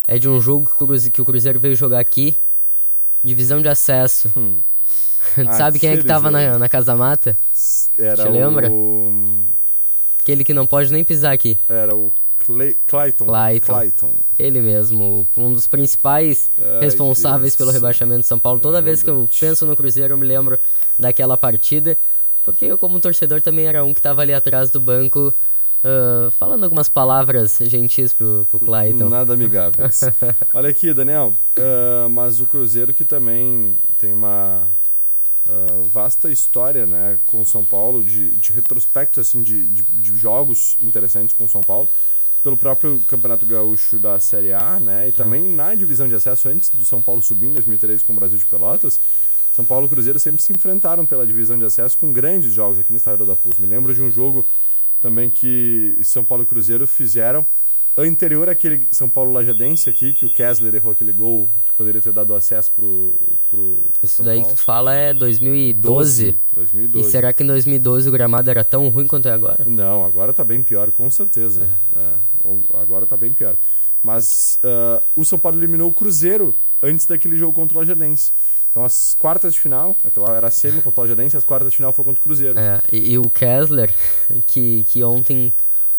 é 0.06 0.16
de 0.18 0.28
um 0.28 0.40
jogo 0.40 0.66
que 0.66 0.84
o 0.84 0.86
Cruze- 0.86 1.10
que 1.10 1.20
o 1.20 1.24
Cruzeiro 1.24 1.58
veio 1.58 1.74
jogar 1.74 1.98
aqui, 1.98 2.36
divisão 3.24 3.60
de 3.60 3.68
acesso. 3.68 4.30
Hum. 4.36 4.60
Sabe 5.56 5.78
quem 5.78 5.90
é 5.90 5.96
que 5.96 6.04
tava 6.04 6.30
na, 6.30 6.58
na 6.58 6.68
Casa 6.68 6.94
Mata? 6.96 7.36
Era 7.98 8.24
Te 8.24 8.28
lembra? 8.28 8.70
o... 8.70 9.44
Aquele 10.20 10.42
que 10.44 10.52
não 10.54 10.66
pode 10.66 10.92
nem 10.92 11.04
pisar 11.04 11.32
aqui. 11.32 11.58
Era 11.68 11.94
o 11.94 12.12
Clay... 12.44 12.76
Clayton. 12.86 13.26
Clayton. 13.26 13.72
Clayton. 13.72 14.14
Ele 14.38 14.60
mesmo, 14.60 15.26
um 15.36 15.52
dos 15.52 15.66
principais 15.66 16.50
Ai, 16.58 16.80
responsáveis 16.80 17.52
Deus 17.52 17.56
pelo 17.56 17.70
rebaixamento 17.70 18.20
de 18.20 18.26
São 18.26 18.38
Paulo. 18.38 18.60
Toda 18.60 18.78
É 18.78 18.82
vez 18.82 19.02
que 19.02 19.10
eu 19.10 19.28
penso 19.38 19.64
no 19.66 19.76
Cruzeiro, 19.76 20.14
eu 20.14 20.18
me 20.18 20.26
lembro 20.26 20.58
daquela 20.98 21.36
partida. 21.36 21.96
Porque 22.44 22.64
eu, 22.64 22.78
como 22.78 23.00
torcedor, 23.00 23.40
também 23.40 23.66
era 23.66 23.84
um 23.84 23.92
que 23.92 24.00
tava 24.00 24.22
ali 24.22 24.32
atrás 24.32 24.70
do 24.70 24.80
banco, 24.80 25.34
ah, 25.84 26.28
falando 26.32 26.64
algumas 26.64 26.88
palavras 26.88 27.58
gentis 27.62 28.12
pro, 28.12 28.46
pro 28.50 28.58
Clayton. 28.60 29.08
Nada 29.08 29.34
amigáveis. 29.34 30.00
Olha 30.52 30.70
aqui, 30.70 30.92
Daniel. 30.92 31.36
ah, 31.56 32.08
mas 32.08 32.40
o 32.40 32.46
Cruzeiro 32.46 32.92
que 32.92 33.04
também 33.04 33.78
tem 33.98 34.12
uma 34.12 34.66
ah, 35.48 35.82
vasta 35.92 36.30
história 36.30 36.86
né, 36.86 37.18
com 37.26 37.44
São 37.44 37.64
Paulo, 37.64 38.02
de, 38.02 38.30
de 38.30 38.52
retrospecto 38.52 39.20
assim, 39.20 39.42
de, 39.42 39.66
de, 39.66 39.82
de 39.82 40.16
jogos 40.16 40.76
interessantes 40.82 41.34
com 41.34 41.46
São 41.46 41.62
Paulo, 41.62 41.88
pelo 42.42 42.56
próprio 42.56 43.02
Campeonato 43.06 43.44
Gaúcho 43.46 43.98
da 43.98 44.20
Série 44.20 44.52
A, 44.52 44.78
né? 44.78 45.08
E 45.08 45.12
também 45.12 45.52
na 45.52 45.74
divisão 45.74 46.08
de 46.08 46.14
acesso, 46.14 46.48
antes 46.48 46.70
do 46.70 46.84
São 46.84 47.02
Paulo 47.02 47.20
subir 47.20 47.46
em 47.46 47.52
2003 47.52 48.02
com 48.02 48.12
o 48.12 48.16
Brasil 48.16 48.38
de 48.38 48.46
Pelotas. 48.46 49.00
São 49.52 49.64
Paulo 49.64 49.86
e 49.86 49.88
Cruzeiro 49.88 50.18
sempre 50.18 50.42
se 50.42 50.52
enfrentaram 50.52 51.06
pela 51.06 51.26
divisão 51.26 51.58
de 51.58 51.64
acesso 51.64 51.96
com 51.96 52.12
grandes 52.12 52.52
jogos 52.52 52.78
aqui 52.78 52.92
no 52.92 52.98
estádio 52.98 53.24
da 53.24 53.34
Pus. 53.34 53.56
Me 53.58 53.66
lembro 53.66 53.94
de 53.94 54.02
um 54.02 54.12
jogo 54.12 54.46
também 55.00 55.30
que 55.30 55.98
São 56.02 56.24
Paulo 56.24 56.44
e 56.44 56.46
Cruzeiro 56.46 56.86
fizeram 56.86 57.44
anterior 58.02 58.48
àquele 58.48 58.86
São 58.90 59.08
Paulo 59.08 59.32
Lajadense 59.32 59.88
aqui, 59.88 60.12
que 60.12 60.26
o 60.26 60.32
Kessler 60.32 60.74
errou 60.74 60.92
aquele 60.92 61.12
gol 61.12 61.50
que 61.64 61.72
poderia 61.72 62.00
ter 62.02 62.12
dado 62.12 62.34
acesso 62.34 62.70
pro, 62.72 63.14
pro 63.50 63.84
Isso 64.02 64.16
São 64.16 64.24
daí 64.24 64.38
que 64.38 64.42
Paulo. 64.44 64.56
tu 64.56 64.62
fala 64.62 64.94
é 64.94 65.14
2012. 65.14 66.38
2012. 66.54 67.08
E 67.08 67.10
será 67.10 67.32
que 67.32 67.42
em 67.42 67.46
2012 67.46 68.08
o 68.08 68.12
gramado 68.12 68.50
era 68.50 68.64
tão 68.64 68.88
ruim 68.88 69.06
quanto 69.06 69.28
é 69.28 69.32
agora? 69.32 69.64
Não, 69.64 70.04
agora 70.04 70.32
tá 70.32 70.44
bem 70.44 70.62
pior, 70.62 70.90
com 70.90 71.10
certeza. 71.10 71.68
É, 71.94 72.12
ou- 72.44 72.62
agora 72.74 73.06
tá 73.06 73.16
bem 73.16 73.32
pior. 73.32 73.56
Mas 74.02 74.58
ah, 74.62 75.02
o 75.14 75.24
São 75.24 75.38
Paulo 75.38 75.58
eliminou 75.58 75.90
o 75.90 75.94
Cruzeiro 75.94 76.54
antes 76.82 77.06
daquele 77.06 77.36
jogo 77.36 77.52
contra 77.54 77.76
o 77.78 77.80
Lajadense. 77.80 78.30
Então 78.70 78.84
as 78.84 79.16
quartas 79.18 79.54
de 79.54 79.60
final, 79.60 79.96
aquela 80.04 80.36
era 80.36 80.48
a 80.48 80.50
semi 80.50 80.82
contra 80.82 81.00
o 81.00 81.04
Lajadense, 81.04 81.34
as 81.36 81.44
quartas 81.44 81.70
de 81.70 81.76
final 81.78 81.94
foi 81.94 82.04
contra 82.04 82.20
o 82.20 82.22
Cruzeiro. 82.22 82.58
É, 82.58 82.82
e, 82.92 83.12
e 83.12 83.18
o 83.18 83.30
Kessler, 83.30 83.90
que, 84.46 84.84
que 84.90 85.02
ontem 85.02 85.50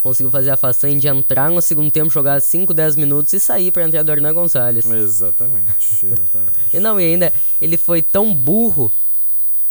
conseguiu 0.07 0.31
fazer 0.31 0.49
a 0.51 0.57
façanha 0.57 0.99
de 0.99 1.07
entrar 1.07 1.49
no 1.51 1.61
segundo 1.61 1.91
tempo, 1.91 2.09
jogar 2.09 2.41
5, 2.41 2.73
10 2.73 2.95
minutos 2.95 3.33
e 3.33 3.39
sair 3.39 3.71
pra 3.71 3.83
entrar 3.83 4.03
do 4.03 4.11
Hernan 4.11 4.33
Gonçalves. 4.33 4.85
Exatamente, 4.89 5.67
exatamente. 6.05 6.51
E 6.73 6.79
não, 6.79 6.99
e 6.99 7.05
ainda 7.05 7.33
ele 7.61 7.77
foi 7.77 8.01
tão 8.01 8.33
burro 8.33 8.91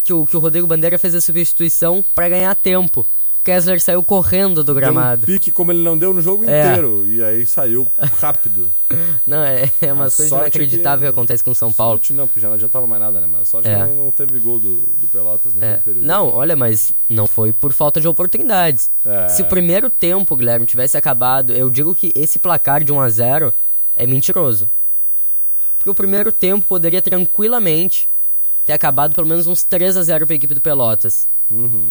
que 0.04 0.12
o, 0.12 0.24
que 0.26 0.36
o 0.36 0.40
Rodrigo 0.40 0.66
Bandeira 0.66 0.98
fez 0.98 1.14
a 1.14 1.20
substituição 1.20 2.04
pra 2.14 2.28
ganhar 2.28 2.54
tempo. 2.54 3.04
Kessler 3.44 3.80
saiu 3.80 4.02
correndo 4.02 4.64
do 4.64 4.74
gramado. 4.74 5.24
Deu 5.24 5.34
um 5.34 5.38
pique 5.38 5.52
como 5.52 5.70
ele 5.70 5.80
não 5.82 5.96
deu 5.96 6.12
no 6.12 6.20
jogo 6.20 6.44
É. 6.50 6.66
inteiro. 6.66 7.06
E 7.06 7.22
aí 7.22 7.46
saiu 7.46 7.86
rápido. 8.18 8.72
Não, 9.26 9.42
é, 9.42 9.70
é 9.82 9.92
umas 9.92 10.14
A 10.14 10.16
coisas 10.16 10.28
sorte 10.28 10.44
inacreditáveis 10.44 11.00
que... 11.00 11.06
que- 11.14 11.18
acontece 11.18 11.42
com 11.42 11.50
o 11.50 11.54
São 11.54 11.72
Paulo. 11.72 11.94
Sorte 11.96 12.12
não, 12.12 12.26
porque 12.28 12.38
já 12.38 12.46
não 12.48 12.54
adiantava 12.54 12.86
mais 12.86 13.00
nada, 13.00 13.20
né? 13.20 13.26
Mas 13.26 13.48
sorte 13.48 13.68
É. 13.68 13.74
que 13.74 13.78
não, 13.82 14.04
não 14.04 14.10
teve 14.12 14.38
gol 14.38 14.60
do, 14.60 14.80
do 14.80 15.08
Pelotas 15.08 15.52
naquele 15.52 15.72
É, 15.72 15.76
período. 15.78 16.06
não, 16.06 16.28
olha, 16.28 16.54
mas 16.54 16.92
não 17.08 17.26
foi 17.26 17.52
por 17.52 17.72
falta 17.72 18.00
de 18.00 18.06
oportunidades. 18.06 18.90
É. 19.04 19.28
Se 19.28 19.42
o 19.42 19.46
primeiro 19.46 19.90
tempo, 19.90 20.36
Guilherme, 20.36 20.64
tivesse 20.64 20.96
acabado, 20.96 21.52
eu 21.52 21.68
digo 21.68 21.94
que 21.94 22.12
esse 22.14 22.38
placar 22.38 22.84
de 22.84 22.92
1 22.92 23.00
a 23.00 23.08
0 23.08 23.52
é 23.96 24.06
mentiroso. 24.06 24.70
Porque 25.78 25.90
o 25.90 25.94
primeiro 25.94 26.30
tempo 26.32 26.64
poderia 26.66 27.02
tranquilamente 27.02 28.08
ter 28.64 28.72
acabado 28.72 29.14
pelo 29.14 29.26
menos 29.26 29.46
uns 29.46 29.62
3 29.64 29.96
a 29.96 30.02
0 30.02 30.26
para 30.26 30.34
a 30.34 30.36
equipe 30.36 30.54
do 30.54 30.60
Pelotas. 30.60 31.28
Uhum. 31.50 31.90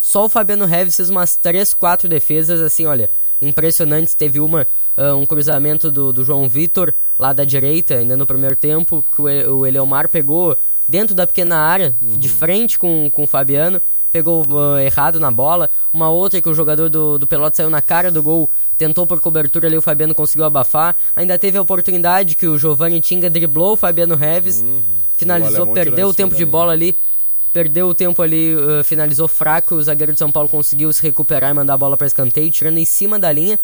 Só 0.00 0.24
o 0.24 0.28
Fabiano 0.28 0.64
Reves 0.66 0.96
fez 0.96 1.08
umas 1.10 1.36
3, 1.36 1.72
4 1.74 2.08
defesas, 2.08 2.60
assim, 2.60 2.86
olha, 2.86 3.08
impressionantes. 3.40 4.14
Teve 4.14 4.40
uma, 4.40 4.66
ah, 4.96 5.14
um 5.14 5.26
cruzamento 5.26 5.90
do, 5.90 6.12
do 6.12 6.24
João 6.24 6.48
Vitor, 6.48 6.92
lá 7.18 7.32
da 7.32 7.44
direita, 7.44 7.94
ainda 7.94 8.16
no 8.16 8.26
primeiro 8.26 8.56
tempo, 8.56 9.04
que 9.14 9.20
o, 9.20 9.58
o 9.58 9.66
Eleomar 9.66 10.08
pegou 10.08 10.56
dentro 10.88 11.14
da 11.14 11.26
pequena 11.26 11.56
área, 11.56 11.94
de 12.00 12.28
frente 12.28 12.78
com, 12.78 13.10
com 13.10 13.24
o 13.24 13.26
Fabiano, 13.26 13.80
pegou 14.12 14.46
ah, 14.50 14.82
errado 14.82 15.18
na 15.18 15.30
bola. 15.30 15.70
Uma 15.92 16.10
outra 16.10 16.40
que 16.40 16.48
o 16.48 16.54
jogador 16.54 16.90
do, 16.90 17.18
do 17.18 17.26
Pelotas 17.26 17.56
saiu 17.56 17.70
na 17.70 17.80
cara 17.80 18.10
do 18.10 18.22
gol, 18.22 18.50
tentou 18.76 19.06
por 19.06 19.20
cobertura 19.20 19.66
ali, 19.66 19.76
o 19.76 19.82
Fabiano 19.82 20.14
conseguiu 20.14 20.44
abafar. 20.44 20.94
Ainda 21.16 21.38
teve 21.38 21.56
a 21.56 21.62
oportunidade 21.62 22.36
que 22.36 22.46
o 22.46 22.58
Giovanni 22.58 23.00
Tinga 23.00 23.30
driblou 23.30 23.72
o 23.72 23.76
Fabiano 23.76 24.14
Reves, 24.14 24.60
O 24.60 24.82
finalizou, 25.16 25.62
alemão 25.62 25.74
tirou 25.74 25.84
perdeu 25.84 26.08
o 26.08 26.14
tempo 26.14 26.34
de 26.34 26.44
da 26.44 26.50
bola 26.50 26.72
ali, 26.72 26.96
perdeu 27.52 27.88
o 27.88 27.94
tempo 27.94 28.20
ali, 28.22 28.54
uh, 28.54 28.84
finalizou 28.84 29.28
fraco, 29.28 29.74
o 29.74 29.82
zagueiro 29.82 30.12
de 30.12 30.18
São 30.18 30.30
Paulo 30.30 30.48
conseguiu 30.48 30.92
se 30.92 31.02
recuperar 31.02 31.50
e 31.50 31.54
mandar 31.54 31.74
a 31.74 31.78
bola 31.78 31.96
para 31.96 32.06
escanteio, 32.06 32.50
tirando 32.50 32.78
em 32.78 32.84
cima 32.84 33.18
da 33.18 33.32
linha. 33.32 33.58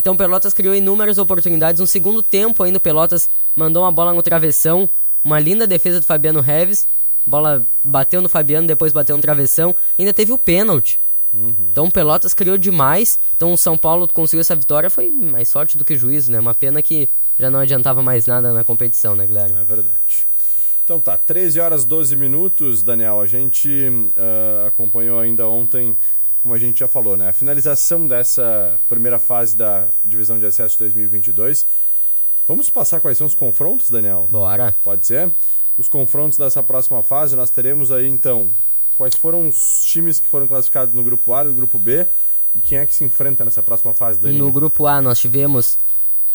Então 0.00 0.14
o 0.14 0.16
Pelotas 0.16 0.54
criou 0.54 0.74
inúmeras 0.74 1.18
oportunidades. 1.18 1.80
No 1.80 1.86
segundo 1.86 2.22
tempo 2.22 2.62
ainda 2.62 2.78
o 2.78 2.80
Pelotas 2.80 3.28
mandou 3.54 3.82
uma 3.82 3.92
bola 3.92 4.12
no 4.12 4.22
travessão, 4.22 4.88
uma 5.24 5.40
linda 5.40 5.66
defesa 5.66 6.00
do 6.00 6.06
Fabiano 6.06 6.40
Reves. 6.40 6.86
Bola 7.26 7.66
bateu 7.84 8.22
no 8.22 8.28
Fabiano, 8.28 8.66
depois 8.66 8.92
bateu 8.92 9.16
no 9.16 9.22
travessão. 9.22 9.74
Ainda 9.98 10.12
teve 10.12 10.32
o 10.32 10.38
pênalti. 10.38 11.00
Então 11.70 11.86
o 11.86 11.90
Pelotas 11.90 12.32
criou 12.32 12.56
demais. 12.56 13.18
Então 13.36 13.52
o 13.52 13.58
São 13.58 13.76
Paulo 13.76 14.08
conseguiu 14.08 14.40
essa 14.40 14.56
vitória. 14.56 14.88
Foi 14.88 15.10
mais 15.10 15.48
sorte 15.48 15.76
do 15.76 15.84
que 15.84 15.96
juízo, 15.96 16.32
né? 16.32 16.40
Uma 16.40 16.54
pena 16.54 16.80
que 16.80 17.08
já 17.38 17.50
não 17.50 17.60
adiantava 17.60 18.02
mais 18.02 18.26
nada 18.26 18.52
na 18.52 18.64
competição, 18.64 19.14
né, 19.14 19.26
Guilherme? 19.26 19.58
É 19.58 19.64
verdade. 19.64 20.26
Então 20.84 20.98
tá, 20.98 21.18
13 21.18 21.60
horas 21.60 21.84
12 21.84 22.16
minutos, 22.16 22.82
Daniel. 22.82 23.20
A 23.20 23.26
gente 23.26 23.70
ah, 24.16 24.68
acompanhou 24.68 25.20
ainda 25.20 25.46
ontem, 25.46 25.96
como 26.42 26.54
a 26.54 26.58
gente 26.58 26.80
já 26.80 26.88
falou, 26.88 27.16
né? 27.16 27.28
A 27.28 27.32
finalização 27.32 28.06
dessa 28.06 28.78
primeira 28.88 29.18
fase 29.18 29.56
da 29.56 29.88
divisão 30.04 30.38
de 30.38 30.46
acesso 30.46 30.78
2022. 30.78 31.66
Vamos 32.46 32.70
passar 32.70 33.00
quais 33.00 33.18
são 33.18 33.26
os 33.26 33.34
confrontos, 33.34 33.90
Daniel? 33.90 34.28
Bora. 34.30 34.74
Pode 34.82 35.06
ser? 35.06 35.30
Os 35.76 35.88
confrontos 35.88 36.38
dessa 36.38 36.62
próxima 36.62 37.02
fase, 37.02 37.36
nós 37.36 37.50
teremos 37.50 37.92
aí 37.92 38.08
então 38.08 38.48
quais 38.94 39.14
foram 39.14 39.48
os 39.48 39.82
times 39.84 40.18
que 40.18 40.26
foram 40.26 40.48
classificados 40.48 40.92
no 40.94 41.04
grupo 41.04 41.32
A 41.32 41.44
e 41.44 41.48
no 41.48 41.54
grupo 41.54 41.78
B 41.78 42.06
e 42.54 42.60
quem 42.60 42.78
é 42.78 42.86
que 42.86 42.94
se 42.94 43.04
enfrenta 43.04 43.44
nessa 43.44 43.62
próxima 43.62 43.94
fase, 43.94 44.18
Daniel? 44.18 44.44
No 44.44 44.50
grupo 44.50 44.86
A 44.86 45.00
nós 45.00 45.20
tivemos 45.20 45.78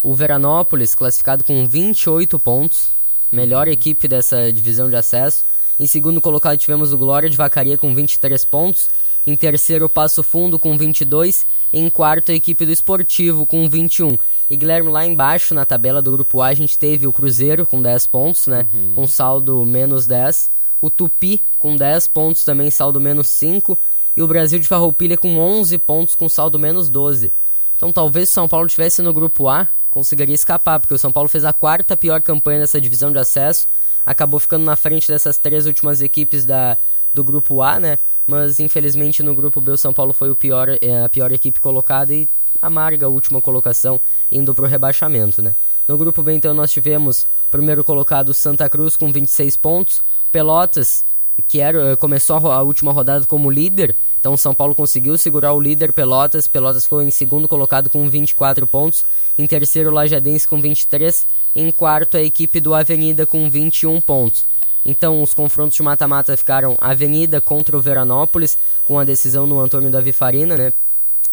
o 0.02 0.14
Veranópolis 0.14 0.94
classificado 0.96 1.44
com 1.44 1.68
28 1.68 2.40
pontos, 2.40 2.90
melhor 3.32 3.68
equipe 3.68 4.08
dessa 4.08 4.52
divisão 4.52 4.90
de 4.90 4.96
acesso. 4.96 5.46
Em 5.80 5.88
segundo 5.88 6.22
colocado 6.22 6.58
tivemos 6.58 6.94
o 6.94 6.98
Glória 6.98 7.30
de 7.30 7.36
Vacaria 7.36 7.78
com 7.78 7.94
23 7.94 8.46
pontos. 8.46 8.90
Em 9.26 9.36
terceiro, 9.36 9.86
o 9.86 9.90
Passo 9.90 10.22
Fundo 10.22 10.60
com 10.60 10.78
22. 10.78 11.46
Em 11.72 11.90
quarto, 11.90 12.32
a 12.32 12.36
equipe 12.36 12.66
do 12.66 12.72
Esportivo 12.72 13.46
com 13.46 13.70
21. 13.70 14.18
E 14.50 14.58
Guilherme, 14.58 14.90
lá 14.90 15.06
embaixo 15.06 15.54
na 15.54 15.66
tabela 15.66 16.02
do 16.02 16.12
grupo 16.12 16.42
A, 16.42 16.48
a 16.48 16.54
gente 16.54 16.78
teve 16.78 17.08
o 17.08 17.14
Cruzeiro 17.14 17.66
com 17.66 17.82
10 17.82 18.08
pontos, 18.08 18.48
né? 18.48 18.68
Com 18.96 19.08
saldo 19.08 19.64
menos 19.66 20.06
10. 20.06 20.50
O 20.82 20.90
Tupi 20.90 21.42
com 21.58 21.76
10 21.76 22.10
pontos 22.10 22.44
também, 22.44 22.70
saldo 22.70 23.00
menos 23.00 23.30
5. 23.30 23.78
E 24.16 24.22
o 24.22 24.28
Brasil 24.28 24.60
de 24.60 24.68
Farroupilha 24.68 25.18
com 25.18 25.38
11 25.38 25.78
pontos, 25.78 26.16
com 26.16 26.28
saldo 26.28 26.60
menos 26.60 26.90
12. 26.90 27.32
Então 27.76 27.92
talvez 27.92 28.30
se 28.30 28.34
o 28.34 28.36
São 28.36 28.50
Paulo 28.50 28.68
estivesse 28.68 29.02
no 29.02 29.14
grupo 29.14 29.48
A, 29.48 29.68
conseguiria 29.90 30.36
escapar, 30.36 30.80
porque 30.80 30.94
o 30.94 30.98
São 30.98 31.12
Paulo 31.12 31.30
fez 31.30 31.46
a 31.46 31.54
quarta 31.54 31.96
pior 31.96 32.22
campanha 32.22 32.60
dessa 32.60 32.80
divisão 32.80 33.12
de 33.12 33.20
acesso, 33.20 33.68
acabou 34.06 34.40
ficando 34.40 34.66
na 34.66 34.76
frente 34.76 35.08
dessas 35.08 35.38
três 35.38 35.66
últimas 35.66 36.02
equipes 36.02 36.46
da, 36.46 36.78
do 37.14 37.24
grupo 37.24 37.62
A, 37.62 37.80
né? 37.80 37.98
Mas 38.26 38.60
infelizmente 38.60 39.22
no 39.22 39.36
grupo 39.36 39.60
B 39.60 39.72
o 39.72 39.78
São 39.78 39.94
Paulo 39.94 40.14
foi 40.14 40.30
o 40.30 40.36
pior, 40.36 40.70
é, 40.82 41.04
a 41.04 41.10
pior 41.10 41.32
equipe 41.32 41.60
colocada 41.60 42.14
e 42.14 42.28
amarga 42.62 43.06
a 43.06 43.10
última 43.10 43.42
colocação, 43.42 44.00
indo 44.32 44.54
para 44.54 44.66
o 44.66 44.68
rebaixamento, 44.68 45.42
né? 45.42 45.54
No 45.88 45.98
grupo 45.98 46.24
B 46.24 46.34
então 46.34 46.54
nós 46.54 46.72
tivemos 46.72 47.24
o 47.24 47.50
primeiro 47.52 47.84
colocado 47.84 48.34
Santa 48.34 48.70
Cruz 48.70 48.96
com 48.96 49.12
26 49.12 49.58
pontos, 49.58 50.02
Pelotas 50.32 51.04
que 51.48 51.60
era, 51.60 51.98
começou 51.98 52.52
a, 52.52 52.62
última 52.62 52.92
rodada 52.92 53.26
como 53.26 53.50
líder, 53.50 53.96
então 54.20 54.38
São 54.38 54.54
Paulo 54.54 54.76
conseguiu 54.76 55.18
segurar 55.18 55.54
o 55.54 55.60
líder 55.60 55.92
Pelotas, 55.92 56.48
Pelotas 56.48 56.84
ficou 56.84 57.02
em 57.02 57.10
segundo 57.10 57.48
colocado 57.48 57.90
com 57.90 58.08
24 58.08 58.68
pontos, 58.68 59.04
em 59.38 59.48
terceiro 59.48 59.92
Lajadense 59.92 60.48
com 60.48 60.62
23, 60.62 61.26
em 61.56 61.72
quarto 61.72 62.18
a 62.18 62.22
equipe 62.22 62.60
do 62.60 62.74
Avenida 62.74 63.26
com 63.26 63.50
21 63.50 64.00
pontos. 64.00 64.46
Então 64.86 65.22
os 65.22 65.34
confrontos 65.34 65.78
de 65.78 65.84
mata-mata 65.84 66.36
ficaram 66.36 66.78
Avenida 66.80 67.40
contra 67.40 67.78
o 67.78 67.82
Veranópolis, 67.82 68.58
com 68.86 69.00
a 69.00 69.04
decisão 69.04 69.48
no 69.48 69.60
Antônio 69.60 69.90
Davi 69.90 70.12
Farina, 70.12 70.58
né? 70.58 70.74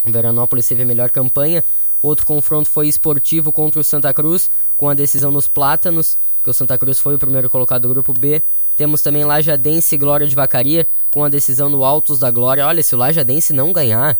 O 0.04 0.11
Veranópolis 0.11 0.66
teve 0.66 0.83
a 0.83 0.87
melhor 0.87 1.11
campanha. 1.11 1.64
Outro 2.02 2.25
confronto 2.25 2.71
foi 2.71 2.88
esportivo 2.88 3.52
contra 3.52 3.80
o 3.80 3.85
Santa 3.85 4.14
Cruz, 4.14 4.49
com 4.76 4.88
a 4.88 4.95
decisão 4.95 5.30
nos 5.30 5.47
Plátanos, 5.47 6.16
que 6.42 6.49
o 6.49 6.54
Santa 6.54 6.78
Cruz 6.78 6.99
foi 6.99 7.16
o 7.16 7.19
primeiro 7.19 7.50
colocado 7.50 7.83
do 7.83 7.88
grupo 7.88 8.14
B. 8.14 8.42
Temos 8.76 9.02
também 9.02 9.25
Lajadense 9.25 9.95
e 9.95 9.99
Glória 9.99 10.26
de 10.26 10.35
Vacaria, 10.35 10.88
com 11.12 11.23
a 11.23 11.28
decisão 11.28 11.69
no 11.69 11.85
Altos 11.85 12.19
da 12.19 12.30
Glória. 12.30 12.66
Olha, 12.66 12.83
se 12.83 12.95
o 12.95 12.99
Lajadense 12.99 13.52
não 13.52 13.73
ganhar, 13.73 14.19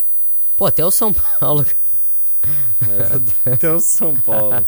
pô, 0.57 0.67
até 0.67 0.85
o 0.85 0.91
São 0.91 1.13
Paulo. 1.13 1.65
É 3.45 3.53
Até 3.53 3.71
o 3.71 3.81
São 3.81 4.17
Paulo. 4.17 4.67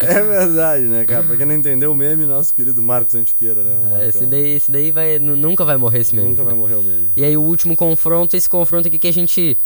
É 0.00 0.22
verdade, 0.22 0.84
né, 0.84 1.04
cara? 1.04 1.22
Pra 1.22 1.36
quem 1.36 1.46
não 1.46 1.54
entendeu 1.54 1.92
o 1.92 1.94
meme, 1.94 2.24
nosso 2.24 2.54
querido 2.54 2.82
Marcos 2.82 3.14
Antiqueira, 3.14 3.62
né? 3.62 3.78
Marcão. 3.82 4.02
Esse 4.02 4.26
daí, 4.26 4.50
esse 4.56 4.70
daí 4.70 4.90
vai, 4.90 5.18
nu- 5.18 5.36
nunca 5.36 5.64
vai 5.64 5.76
morrer 5.76 6.00
esse 6.00 6.14
mesmo. 6.14 6.30
Nunca 6.30 6.42
vai 6.42 6.54
morrer 6.54 6.74
o 6.76 6.82
meme. 6.82 7.08
E 7.16 7.24
aí 7.24 7.36
o 7.36 7.42
último 7.42 7.76
confronto, 7.76 8.36
esse 8.36 8.48
confronto 8.48 8.88
aqui 8.88 8.98
que 8.98 9.08
a 9.08 9.12
gente. 9.12 9.56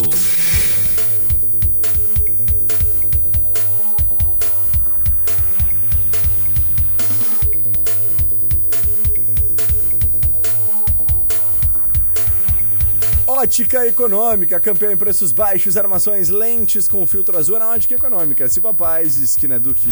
Ótica 13.41 13.87
Econômica, 13.87 14.61
campeão 14.61 14.93
em 14.93 14.97
preços 14.99 15.33
baixos, 15.33 15.75
armações, 15.75 16.29
lentes 16.29 16.87
com 16.87 17.07
filtro 17.07 17.39
azul 17.39 17.59
na 17.59 17.71
Ótica 17.71 17.95
Econômica. 17.95 18.47
Silva 18.51 18.75
Paz, 18.75 19.17
esquina 19.17 19.59
Duque. 19.59 19.89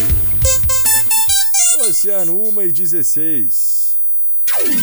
Oceano 1.81 2.47
1 2.50 2.62
e 2.62 2.73
16. 2.73 3.97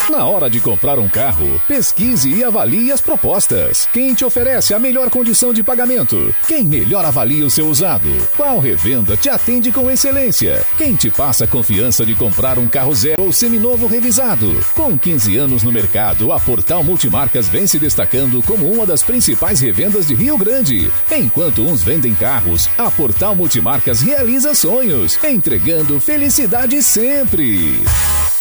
Na 0.08 0.24
hora 0.24 0.50
de 0.50 0.60
comprar 0.60 0.98
um 0.98 1.08
carro, 1.08 1.60
pesquise 1.68 2.30
e 2.30 2.42
avalie 2.42 2.90
as 2.90 3.00
propostas. 3.00 3.88
Quem 3.92 4.14
te 4.14 4.24
oferece 4.24 4.74
a 4.74 4.78
melhor 4.78 5.10
condição 5.10 5.52
de 5.52 5.62
pagamento? 5.62 6.34
Quem 6.48 6.64
melhor 6.64 7.04
avalia 7.04 7.44
o 7.44 7.50
seu 7.50 7.68
usado? 7.68 8.08
Qual 8.36 8.58
revenda 8.58 9.16
te 9.16 9.28
atende 9.28 9.70
com 9.70 9.90
excelência? 9.90 10.64
Quem 10.76 10.96
te 10.96 11.10
passa 11.10 11.44
a 11.44 11.48
confiança 11.48 12.04
de 12.04 12.14
comprar 12.14 12.58
um 12.58 12.66
carro 12.66 12.94
zero 12.94 13.22
ou 13.22 13.32
seminovo 13.32 13.86
revisado? 13.86 14.58
Com 14.74 14.98
15 14.98 15.36
anos 15.36 15.62
no 15.62 15.70
mercado, 15.70 16.32
a 16.32 16.40
Portal 16.40 16.82
Multimarcas 16.82 17.48
vem 17.48 17.66
se 17.66 17.78
destacando 17.78 18.42
como 18.42 18.70
uma 18.70 18.86
das 18.86 19.02
principais 19.02 19.60
revendas 19.60 20.06
de 20.06 20.14
Rio 20.14 20.36
Grande. 20.36 20.90
Enquanto 21.10 21.62
uns 21.62 21.82
vendem 21.82 22.14
carros, 22.14 22.68
a 22.76 22.90
Portal 22.90 23.36
Multimarcas 23.36 24.00
realiza 24.00 24.54
sonhos, 24.54 25.18
entregando 25.22 26.00
felicidade 26.00 26.82
sempre. 26.82 27.80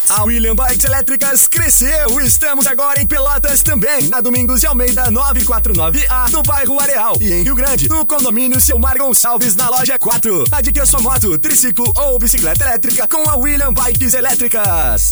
A 0.10 0.24
William 0.24 0.56
Bikes 0.56 0.84
Elétricas 0.86 1.48
cresceu. 1.48 2.20
Estamos 2.22 2.66
agora 2.66 3.00
em 3.00 3.06
Pelotas 3.06 3.62
também. 3.62 4.08
Na 4.08 4.20
Domingos 4.22 4.60
de 4.60 4.66
Almeida 4.66 5.12
949A, 5.12 6.32
no 6.32 6.42
bairro 6.42 6.80
Areal. 6.80 7.16
E 7.22 7.32
em 7.32 7.44
Rio 7.44 7.54
Grande, 7.54 7.88
no 7.88 8.04
condomínio 8.04 8.60
Silmar 8.60 8.98
Gonçalves, 8.98 9.56
na 9.56 9.70
loja 9.70 10.00
4. 10.00 10.46
Adquira 10.52 10.86
sua 10.88 11.00
moto, 11.00 11.38
triciclo 11.38 11.94
ou 11.96 12.18
bicicleta 12.18 12.66
elétrica 12.66 13.08
com 13.08 13.30
a 13.30 13.36
William 13.36 13.72
Bikes 13.72 14.16
Elétricas. 14.16 15.12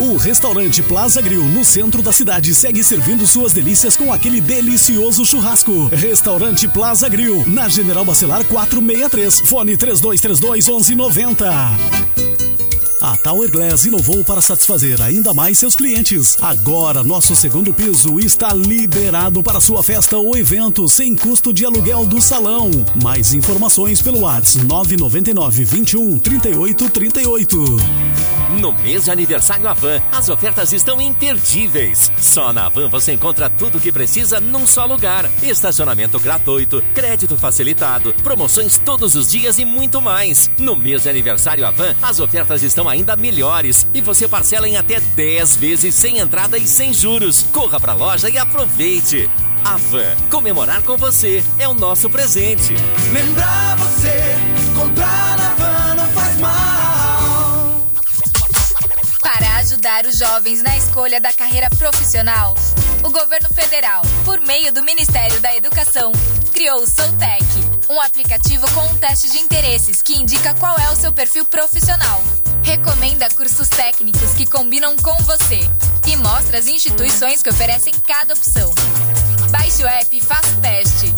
O 0.00 0.16
restaurante 0.16 0.82
Plaza 0.82 1.22
Grill, 1.22 1.44
no 1.44 1.64
centro 1.64 2.02
da 2.02 2.12
cidade, 2.12 2.52
segue 2.52 2.82
servindo 2.82 3.28
suas 3.28 3.52
delícias 3.52 3.96
com 3.96 4.12
aquele 4.12 4.40
delicioso 4.40 5.24
churrasco. 5.24 5.86
Restaurante 5.92 6.66
Plaza 6.66 7.08
Grill, 7.08 7.44
na 7.46 7.68
General 7.68 8.04
Bacelar 8.04 8.44
463. 8.44 9.48
Fone 9.48 9.76
3232 9.76 10.66
1190. 10.66 12.25
A 13.00 13.16
Tower 13.16 13.50
Glass 13.50 13.84
inovou 13.84 14.24
para 14.24 14.40
satisfazer 14.40 15.02
ainda 15.02 15.34
mais 15.34 15.58
seus 15.58 15.76
clientes. 15.76 16.36
Agora, 16.40 17.04
nosso 17.04 17.36
segundo 17.36 17.72
piso 17.74 18.18
está 18.18 18.54
liberado 18.54 19.42
para 19.42 19.60
sua 19.60 19.82
festa 19.82 20.16
ou 20.16 20.36
evento 20.36 20.88
sem 20.88 21.14
custo 21.14 21.52
de 21.52 21.64
aluguel 21.64 22.06
do 22.06 22.20
salão. 22.20 22.70
Mais 23.02 23.34
informações 23.34 24.00
pelo 24.00 24.20
WhatsApp 24.20 24.64
999 24.64 25.64
21 25.64 26.18
38 26.18 26.90
38. 26.90 28.35
No 28.48 28.72
mês 28.72 29.04
de 29.04 29.10
aniversário 29.10 29.68
Avan, 29.68 30.00
as 30.12 30.28
ofertas 30.28 30.72
estão 30.72 31.00
imperdíveis. 31.00 32.12
Só 32.18 32.52
na 32.52 32.66
Avan 32.66 32.88
você 32.88 33.12
encontra 33.12 33.50
tudo 33.50 33.78
o 33.78 33.80
que 33.80 33.90
precisa 33.90 34.40
num 34.40 34.66
só 34.66 34.86
lugar. 34.86 35.28
Estacionamento 35.42 36.20
gratuito, 36.20 36.82
crédito 36.94 37.36
facilitado, 37.36 38.14
promoções 38.22 38.78
todos 38.78 39.16
os 39.16 39.28
dias 39.28 39.58
e 39.58 39.64
muito 39.64 40.00
mais. 40.00 40.48
No 40.58 40.76
mês 40.76 41.02
de 41.02 41.08
aniversário 41.08 41.66
Avan, 41.66 41.94
as 42.00 42.20
ofertas 42.20 42.62
estão 42.62 42.88
ainda 42.88 43.16
melhores 43.16 43.86
e 43.92 44.00
você 44.00 44.28
parcela 44.28 44.68
em 44.68 44.76
até 44.76 45.00
10 45.00 45.56
vezes 45.56 45.94
sem 45.94 46.18
entrada 46.18 46.56
e 46.56 46.68
sem 46.68 46.92
juros. 46.92 47.44
Corra 47.52 47.80
pra 47.80 47.94
loja 47.94 48.30
e 48.30 48.38
aproveite. 48.38 49.28
Avan, 49.64 50.14
comemorar 50.30 50.82
com 50.82 50.96
você 50.96 51.42
é 51.58 51.66
o 51.66 51.74
nosso 51.74 52.08
presente. 52.08 52.74
Lembrar 53.12 53.76
você, 53.76 54.36
comprar 54.76 55.36
na 55.36 55.45
ajudar 59.86 60.06
os 60.06 60.18
jovens 60.18 60.62
na 60.62 60.76
escolha 60.76 61.20
da 61.20 61.32
carreira 61.32 61.70
profissional, 61.70 62.54
o 63.04 63.10
governo 63.10 63.48
federal, 63.54 64.02
por 64.24 64.40
meio 64.40 64.72
do 64.72 64.82
Ministério 64.82 65.38
da 65.40 65.54
Educação, 65.54 66.10
criou 66.52 66.82
o 66.82 66.90
Soutec, 66.90 67.44
um 67.88 68.00
aplicativo 68.00 68.68
com 68.74 68.84
um 68.84 68.98
teste 68.98 69.30
de 69.30 69.38
interesses 69.38 70.02
que 70.02 70.16
indica 70.16 70.54
qual 70.54 70.76
é 70.76 70.90
o 70.90 70.96
seu 70.96 71.12
perfil 71.12 71.44
profissional. 71.44 72.20
Recomenda 72.64 73.28
cursos 73.30 73.68
técnicos 73.68 74.34
que 74.34 74.44
combinam 74.44 74.96
com 74.96 75.16
você 75.18 75.60
e 76.08 76.16
mostra 76.16 76.58
as 76.58 76.66
instituições 76.66 77.40
que 77.40 77.50
oferecem 77.50 77.94
cada 78.08 78.34
opção. 78.34 78.74
Baixe 79.50 79.84
o 79.84 79.86
app 79.86 80.16
e 80.16 80.20
faça 80.20 80.50
o 80.50 80.60
teste. 80.60 81.14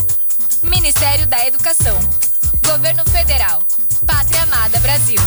Ministério 0.65 1.27
da 1.27 1.47
Educação. 1.47 1.99
Governo 2.67 3.03
Federal. 3.07 3.63
Pátria 4.07 4.43
Amada 4.43 4.79
Brasil. 4.81 5.21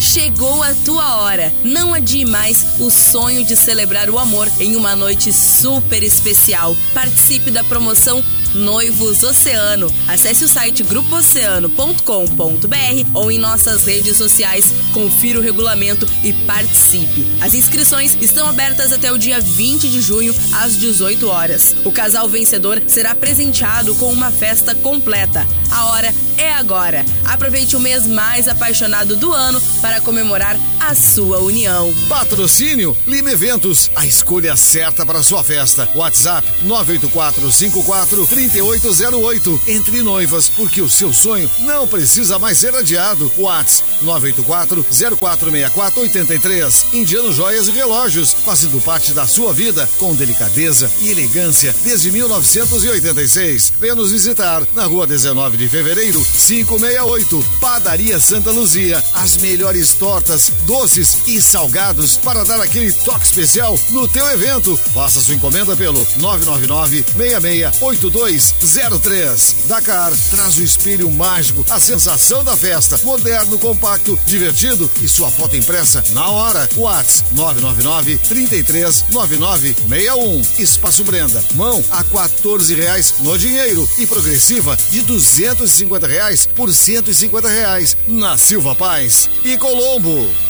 Chegou 0.00 0.62
a 0.62 0.74
tua 0.76 1.18
hora. 1.18 1.52
Não 1.62 1.92
adie 1.92 2.24
mais 2.24 2.80
o 2.80 2.90
sonho 2.90 3.44
de 3.44 3.54
celebrar 3.54 4.08
o 4.08 4.18
amor 4.18 4.50
em 4.58 4.74
uma 4.74 4.96
noite 4.96 5.30
super 5.30 6.02
especial. 6.02 6.74
Participe 6.94 7.50
da 7.50 7.62
promoção 7.62 8.24
Noivos 8.54 9.22
Oceano. 9.22 9.92
Acesse 10.08 10.44
o 10.44 10.48
site 10.48 10.82
grupooceano.com.br 10.82 13.10
ou 13.14 13.30
em 13.30 13.38
nossas 13.38 13.84
redes 13.84 14.16
sociais. 14.16 14.72
Confira 14.92 15.38
o 15.38 15.42
regulamento 15.42 16.06
e 16.22 16.32
participe. 16.32 17.26
As 17.40 17.54
inscrições 17.54 18.16
estão 18.20 18.46
abertas 18.46 18.92
até 18.92 19.12
o 19.12 19.18
dia 19.18 19.40
20 19.40 19.88
de 19.88 20.00
junho, 20.00 20.34
às 20.52 20.76
18 20.76 21.28
horas. 21.28 21.74
O 21.84 21.92
casal 21.92 22.28
vencedor 22.28 22.82
será 22.86 23.14
presenteado 23.14 23.94
com 23.96 24.12
uma 24.12 24.30
festa 24.30 24.74
completa. 24.74 25.46
A 25.70 25.86
hora 25.86 26.14
é 26.36 26.52
agora. 26.52 27.04
Aproveite 27.24 27.76
o 27.76 27.80
mês 27.80 28.06
mais 28.06 28.48
apaixonado 28.48 29.16
do 29.16 29.32
ano 29.32 29.60
para 29.80 30.00
comemorar 30.00 30.58
a 30.80 30.94
sua 30.94 31.38
união. 31.38 31.92
Patrocínio 32.08 32.96
Lima 33.06 33.30
Eventos, 33.30 33.90
a 33.94 34.06
escolha 34.06 34.56
certa 34.56 35.04
para 35.04 35.22
sua 35.22 35.44
festa. 35.44 35.88
WhatsApp 35.94 36.46
98454 36.62 38.26
3808. 38.48 39.60
Entre 39.66 40.02
noivas, 40.02 40.48
porque 40.48 40.80
o 40.80 40.88
seu 40.88 41.12
sonho 41.12 41.50
não 41.60 41.86
precisa 41.86 42.38
mais 42.38 42.58
ser 42.58 42.74
adiado. 42.74 43.30
WhatsApp 43.36 43.82
984 44.02 44.84
0464 45.18 46.00
83. 46.00 46.86
Indiano 46.94 47.32
Joias 47.32 47.68
e 47.68 47.72
Relógios, 47.72 48.32
fazendo 48.32 48.80
parte 48.82 49.12
da 49.12 49.26
sua 49.26 49.52
vida 49.52 49.88
com 49.98 50.14
delicadeza 50.14 50.90
e 51.00 51.10
elegância 51.10 51.74
desde 51.84 52.10
1986. 52.10 53.74
Venha 53.78 53.94
nos 53.94 54.12
visitar 54.12 54.66
na 54.74 54.84
rua 54.84 55.06
19 55.06 55.56
de 55.56 55.68
fevereiro, 55.68 56.20
568. 56.24 57.44
Padaria 57.60 58.18
Santa 58.18 58.50
Luzia. 58.50 59.02
As 59.14 59.36
melhores 59.36 59.92
tortas, 59.94 60.50
doces 60.66 61.26
e 61.26 61.40
salgados 61.42 62.16
para 62.16 62.44
dar 62.44 62.60
aquele 62.60 62.92
toque 62.92 63.26
especial 63.26 63.78
no 63.90 64.08
teu 64.08 64.26
evento. 64.30 64.76
Faça 64.94 65.20
sua 65.20 65.34
encomenda 65.34 65.76
pelo 65.76 66.06
999 66.16 67.04
668203. 68.30 69.66
Dakar 69.66 70.12
traz 70.30 70.56
o 70.58 70.62
espelho 70.62 71.10
mágico, 71.10 71.66
a 71.68 71.80
sensação 71.80 72.44
da 72.44 72.56
festa, 72.56 72.96
moderno, 73.02 73.58
compacto, 73.58 74.16
divertido 74.26 74.88
e 75.02 75.08
sua 75.08 75.30
foto 75.30 75.56
impressa 75.56 76.04
na 76.12 76.28
hora. 76.28 76.68
Whats 76.76 77.24
999 77.32 78.18
339961. 78.28 80.42
Espaço 80.58 81.02
Brenda. 81.04 81.42
Mão 81.54 81.82
a 81.90 82.04
14 82.04 82.74
reais 82.74 83.14
no 83.20 83.36
dinheiro 83.36 83.88
e 83.98 84.06
progressiva 84.06 84.76
de 84.90 85.00
250 85.02 86.06
reais 86.06 86.46
por 86.46 86.72
150 86.72 87.48
reais 87.48 87.96
na 88.06 88.38
Silva 88.38 88.74
Paz 88.74 89.28
e 89.44 89.56
Colombo. 89.56 90.49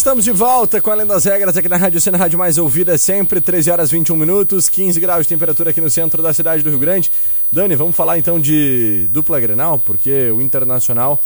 Estamos 0.00 0.24
de 0.24 0.30
volta 0.30 0.80
com 0.80 0.90
Além 0.90 1.06
das 1.06 1.24
Regras 1.24 1.56
aqui 1.58 1.68
na 1.68 1.76
Rádio 1.76 2.00
Cena, 2.00 2.16
Rádio 2.16 2.38
Mais 2.38 2.56
Ouvida 2.56 2.96
sempre, 2.96 3.38
13 3.38 3.70
horas 3.70 3.90
21 3.90 4.16
minutos, 4.16 4.66
15 4.68 4.98
graus 4.98 5.26
de 5.26 5.28
temperatura 5.28 5.70
aqui 5.70 5.80
no 5.80 5.90
centro 5.90 6.22
da 6.22 6.32
cidade 6.32 6.62
do 6.62 6.70
Rio 6.70 6.78
Grande. 6.78 7.12
Dani, 7.52 7.76
vamos 7.76 7.94
falar 7.94 8.18
então 8.18 8.40
de 8.40 9.08
dupla 9.10 9.38
Grenal, 9.38 9.78
porque 9.78 10.30
o 10.30 10.40
Internacional 10.40 11.20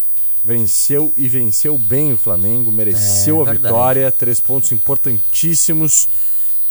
venceu 0.44 1.12
e 1.16 1.28
venceu 1.28 1.78
bem 1.78 2.12
o 2.14 2.16
Flamengo, 2.16 2.72
mereceu 2.72 3.38
É, 3.38 3.42
a 3.42 3.44
verdade. 3.44 3.62
vitória, 3.72 4.10
três 4.12 4.40
pontos 4.40 4.72
importantíssimos. 4.72 6.08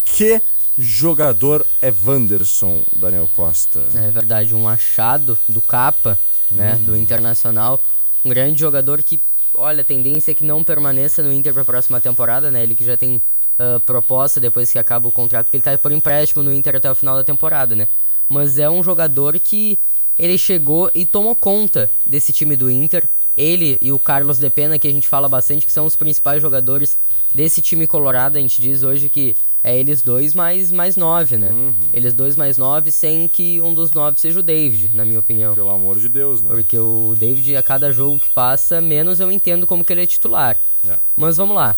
Que 0.04 0.42
jogador 0.76 1.66
é 1.80 1.90
Wanderson, 2.06 2.82
Daniel 2.94 3.30
Costa? 3.34 3.82
É 3.94 4.10
verdade, 4.10 4.54
um 4.54 4.68
achado 4.68 5.38
do 5.48 5.62
capa, 5.62 6.18
né, 6.50 6.74
Uhum. 6.74 6.84
do 6.84 6.96
Internacional. 6.98 7.80
Um 8.22 8.28
grande 8.28 8.60
jogador 8.60 9.02
que, 9.02 9.18
olha, 9.54 9.82
a 9.82 9.84
tendência 9.84 10.32
é 10.32 10.34
que 10.34 10.44
não 10.44 10.62
permaneça 10.62 11.22
no 11.22 11.32
Inter 11.32 11.52
para 11.52 11.62
a 11.62 11.66
próxima 11.66 12.00
temporada, 12.00 12.50
né? 12.50 12.62
Ele 12.62 12.74
que 12.74 12.84
já 12.84 12.96
tem 12.96 13.20
ah, 13.58 13.80
proposta 13.84 14.40
depois 14.40 14.72
que 14.72 14.78
acaba 14.78 15.08
o 15.08 15.12
contrato, 15.12 15.46
porque 15.46 15.56
ele 15.56 15.64
tá 15.64 15.76
por 15.78 15.92
empréstimo 15.92 16.42
no 16.42 16.52
Inter 16.52 16.76
até 16.76 16.90
o 16.90 16.94
final 16.94 17.16
da 17.16 17.24
temporada, 17.24 17.76
né? 17.76 17.86
Mas 18.28 18.58
é 18.58 18.68
um 18.68 18.82
jogador 18.82 19.38
que 19.38 19.78
ele 20.18 20.36
chegou 20.36 20.90
e 20.94 21.06
tomou 21.06 21.36
conta 21.36 21.90
desse 22.04 22.32
time 22.32 22.56
do 22.56 22.70
Inter. 22.70 23.08
Ele 23.36 23.78
e 23.80 23.92
o 23.92 23.98
Carlos 23.98 24.38
De 24.38 24.48
Pena, 24.50 24.78
que 24.78 24.88
a 24.88 24.92
gente 24.92 25.08
fala 25.08 25.28
bastante, 25.28 25.66
que 25.66 25.72
são 25.72 25.86
os 25.86 25.96
principais 25.96 26.40
jogadores 26.40 26.98
desse 27.34 27.60
time 27.60 27.86
colorado. 27.86 28.38
A 28.38 28.40
gente 28.40 28.60
diz 28.60 28.82
hoje 28.82 29.08
que 29.08 29.36
é 29.64 29.76
eles 29.78 30.02
dois 30.02 30.34
mais, 30.34 30.70
mais 30.70 30.94
nove, 30.94 31.36
né? 31.38 31.48
Eles 31.92 32.12
dois 32.12 32.36
mais 32.36 32.58
nove, 32.58 32.92
sem 32.92 33.26
que 33.26 33.60
um 33.62 33.72
dos 33.72 33.90
nove 33.92 34.20
seja 34.20 34.38
o 34.40 34.42
David, 34.42 34.94
na 34.94 35.04
minha 35.06 35.18
opinião. 35.18 35.54
Pelo 35.54 35.70
amor 35.70 35.98
de 35.98 36.08
Deus, 36.08 36.42
né? 36.42 36.50
Porque 36.50 36.78
o 36.78 37.14
David, 37.18 37.56
a 37.56 37.62
cada 37.62 37.90
jogo 37.90 38.20
que 38.20 38.28
passa, 38.28 38.80
menos 38.80 39.18
eu 39.20 39.32
entendo 39.32 39.66
como 39.66 39.82
que 39.82 39.90
ele 39.92 40.02
é 40.02 40.06
titular. 40.06 40.56
É. 40.86 40.98
Mas 41.16 41.38
vamos 41.38 41.56
lá. 41.56 41.74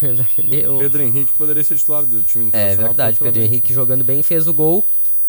Eu- 0.38 0.78
Pedro 0.78 1.02
Henrique 1.02 1.32
poderia 1.32 1.64
ser 1.64 1.76
titular 1.78 2.04
do 2.04 2.22
time 2.22 2.50
é 2.52 2.74
verdade, 2.76 3.18
Pedro. 3.18 3.40
Henrique 3.40 3.72
jogando 3.72 4.04
bem 4.04 4.22
fez 4.22 4.46
o 4.46 4.52
gol 4.52 4.84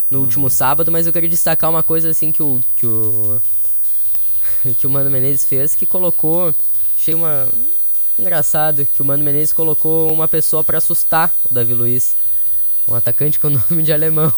no 0.09 0.17
Uhum. 0.19 0.23
último 0.25 0.49
sábado, 0.49 0.91
mas 0.91 1.07
eu 1.07 1.13
queria 1.13 1.29
destacar 1.29 1.69
uma 1.69 1.81
coisa 1.83 2.09
assim 2.09 2.31
que 2.31 2.43
o 2.43 2.61
que 2.75 2.85
o 2.85 3.41
que 4.77 4.85
o 4.85 4.89
Mano 4.89 5.09
Menezes 5.09 5.45
fez 5.45 5.73
que 5.75 5.85
colocou, 5.85 6.53
achei 6.97 7.13
uma 7.13 7.47
engraçado 8.17 8.85
que 8.85 9.01
o 9.01 9.05
Mano 9.05 9.23
Menezes 9.23 9.53
colocou 9.53 10.11
uma 10.11 10.27
pessoa 10.27 10.63
pra 10.63 10.77
assustar 10.77 11.33
o 11.49 11.53
Davi 11.53 11.73
Luiz, 11.73 12.15
um 12.87 12.95
atacante 12.95 13.39
com 13.39 13.49
nome 13.69 13.83
de 13.83 13.93
alemão. 13.93 14.33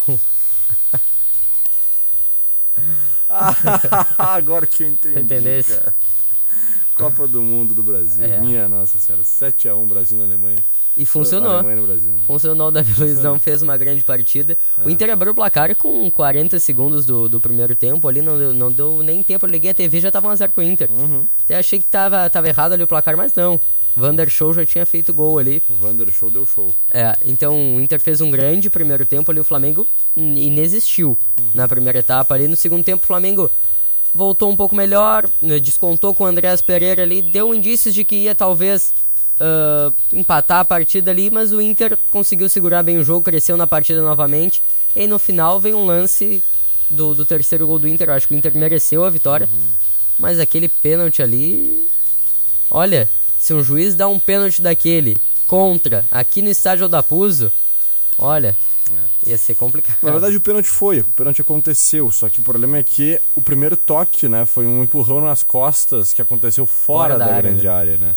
Agora 4.17 4.65
que 4.65 4.83
eu 4.83 4.89
entendi. 4.89 5.19
Entendesse? 5.19 5.77
cara. 5.77 5.95
Copa 6.95 7.27
do 7.27 7.41
Mundo 7.41 7.75
do 7.75 7.83
Brasil. 7.83 8.23
É. 8.23 8.39
Minha 8.39 8.69
nossa 8.69 8.99
senhora. 8.99 9.23
7x1 9.23 9.87
Brasil 9.87 10.17
na 10.17 10.23
Alemanha. 10.23 10.63
E 10.97 11.05
funcionou. 11.05 11.61
Brasil. 11.61 12.11
Né? 12.11 12.19
Funcionou, 12.25 12.67
o 12.67 12.71
Davi 12.71 12.93
Luiz 12.99 13.21
não 13.21 13.39
fez 13.39 13.61
uma 13.61 13.75
grande 13.77 14.03
partida. 14.03 14.57
O 14.83 14.89
É. 14.89 14.91
Inter 14.91 15.09
abriu 15.11 15.31
o 15.33 15.35
placar 15.35 15.75
com 15.75 16.09
40 16.09 16.57
segundos 16.59 17.05
do, 17.05 17.27
do 17.27 17.39
primeiro 17.39 17.75
tempo. 17.75 18.07
Ali 18.07 18.21
não 18.21 18.37
deu, 18.37 18.53
não 18.53 18.71
deu 18.71 19.03
nem 19.03 19.21
tempo. 19.21 19.45
Eu 19.45 19.49
liguei 19.49 19.71
a 19.71 19.73
TV 19.73 19.99
já 19.99 20.09
tava 20.11 20.29
1x0 20.29 20.49
pro 20.49 20.63
Inter. 20.63 20.89
Uhum. 20.89 21.25
Até 21.43 21.57
achei 21.57 21.79
que 21.79 21.85
tava, 21.85 22.29
tava 22.29 22.47
errado 22.47 22.73
ali 22.73 22.83
o 22.83 22.87
placar, 22.87 23.17
mas 23.17 23.33
não. 23.35 23.59
Vander 23.97 24.29
Show 24.29 24.53
já 24.53 24.65
tinha 24.65 24.85
feito 24.85 25.13
gol 25.13 25.39
ali. 25.39 25.63
O 25.69 25.73
Vander 25.73 26.11
Show 26.11 26.29
deu 26.29 26.45
show. 26.45 26.73
É, 26.91 27.15
então 27.25 27.75
o 27.75 27.81
Inter 27.81 27.99
fez 27.99 28.19
um 28.19 28.29
grande 28.29 28.69
primeiro 28.69 29.05
tempo 29.05 29.31
ali. 29.31 29.39
O 29.39 29.43
Flamengo 29.43 29.87
inexistiu 30.15 31.17
na 31.53 31.67
primeira 31.67 31.99
etapa 31.99 32.35
ali. 32.35 32.47
No 32.47 32.55
segundo 32.55 32.83
tempo, 32.83 33.03
o 33.03 33.07
Flamengo 33.07 33.49
voltou 34.13 34.49
um 34.49 34.55
pouco 34.55 34.75
melhor, 34.75 35.29
né, 35.41 35.59
descontou 35.59 36.13
com 36.13 36.23
o 36.23 36.27
Andréas 36.27 36.61
Pereira 36.61 37.03
ali, 37.03 37.21
deu 37.21 37.53
indícios 37.53 37.93
de 37.93 38.05
que 38.05 38.15
ia 38.15 38.33
talvez 38.35 38.93
ah, 39.39 39.91
empatar 40.11 40.59
a 40.59 40.65
partida 40.65 41.11
ali, 41.11 41.29
mas 41.29 41.51
o 41.51 41.61
Inter 41.61 41.97
conseguiu 42.09 42.49
segurar 42.49 42.83
bem 42.83 42.97
o 42.97 43.03
jogo, 43.03 43.25
cresceu 43.25 43.57
na 43.57 43.67
partida 43.67 44.01
novamente. 44.01 44.61
E 44.95 45.07
no 45.07 45.19
final 45.19 45.59
vem 45.59 45.73
um 45.73 45.85
lance 45.85 46.43
do, 46.89 47.13
do 47.13 47.25
terceiro 47.25 47.67
gol 47.67 47.79
do 47.79 47.87
Inter. 47.87 48.09
Eu 48.09 48.13
acho 48.13 48.27
que 48.27 48.33
o 48.33 48.37
Inter 48.37 48.55
mereceu 48.55 49.03
a 49.03 49.09
vitória, 49.09 49.49
mas 50.17 50.39
aquele 50.39 50.69
pênalti 50.69 51.21
ali. 51.21 51.87
Olha, 52.69 53.09
se 53.37 53.53
um 53.53 53.63
juiz 53.63 53.95
dá 53.95 54.07
um 54.07 54.19
pênalti 54.19 54.61
daquele 54.61 55.17
contra 55.45 56.05
aqui 56.09 56.41
no 56.41 56.49
estádio 56.49 56.87
da 56.87 57.03
Puso, 57.03 57.51
olha, 58.17 58.55
ia 59.25 59.37
ser 59.37 59.55
complicado. 59.55 59.97
Na 60.01 60.11
verdade, 60.11 60.37
o 60.37 60.41
pênalti 60.41 60.69
foi. 60.69 61.01
O 61.01 61.05
pênalti 61.05 61.41
aconteceu. 61.41 62.09
Só 62.11 62.29
que 62.29 62.39
o 62.39 62.43
problema 62.43 62.77
é 62.77 62.83
que 62.83 63.19
o 63.35 63.41
primeiro 63.41 63.75
toque, 63.75 64.27
né? 64.29 64.45
Foi 64.45 64.65
um 64.65 64.83
empurrão 64.83 65.21
nas 65.21 65.43
costas 65.43 66.13
que 66.13 66.21
aconteceu 66.21 66.65
fora, 66.65 67.13
Fora 67.13 67.19
da, 67.19 67.25
da 67.25 67.35
área, 67.35 67.49
grande 67.49 67.65
né? 67.65 67.71
área, 67.71 67.97
né? 67.97 68.15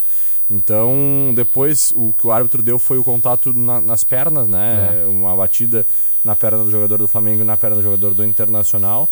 Então, 0.50 1.32
depois, 1.34 1.92
o 1.94 2.12
que 2.12 2.26
o 2.26 2.32
árbitro 2.32 2.62
deu 2.62 2.78
foi 2.78 2.96
o 2.98 3.04
contato 3.04 3.52
na- 3.52 3.80
nas 3.80 4.02
pernas, 4.02 4.48
né? 4.48 5.02
É. 5.02 5.06
Uma 5.06 5.36
batida 5.36 5.86
na 6.24 6.34
perna 6.34 6.64
do 6.64 6.70
jogador 6.70 6.98
do 6.98 7.08
Flamengo 7.08 7.42
e 7.42 7.44
na 7.44 7.56
perna 7.56 7.76
do 7.76 7.82
jogador 7.82 8.14
do 8.14 8.24
Internacional. 8.24 9.08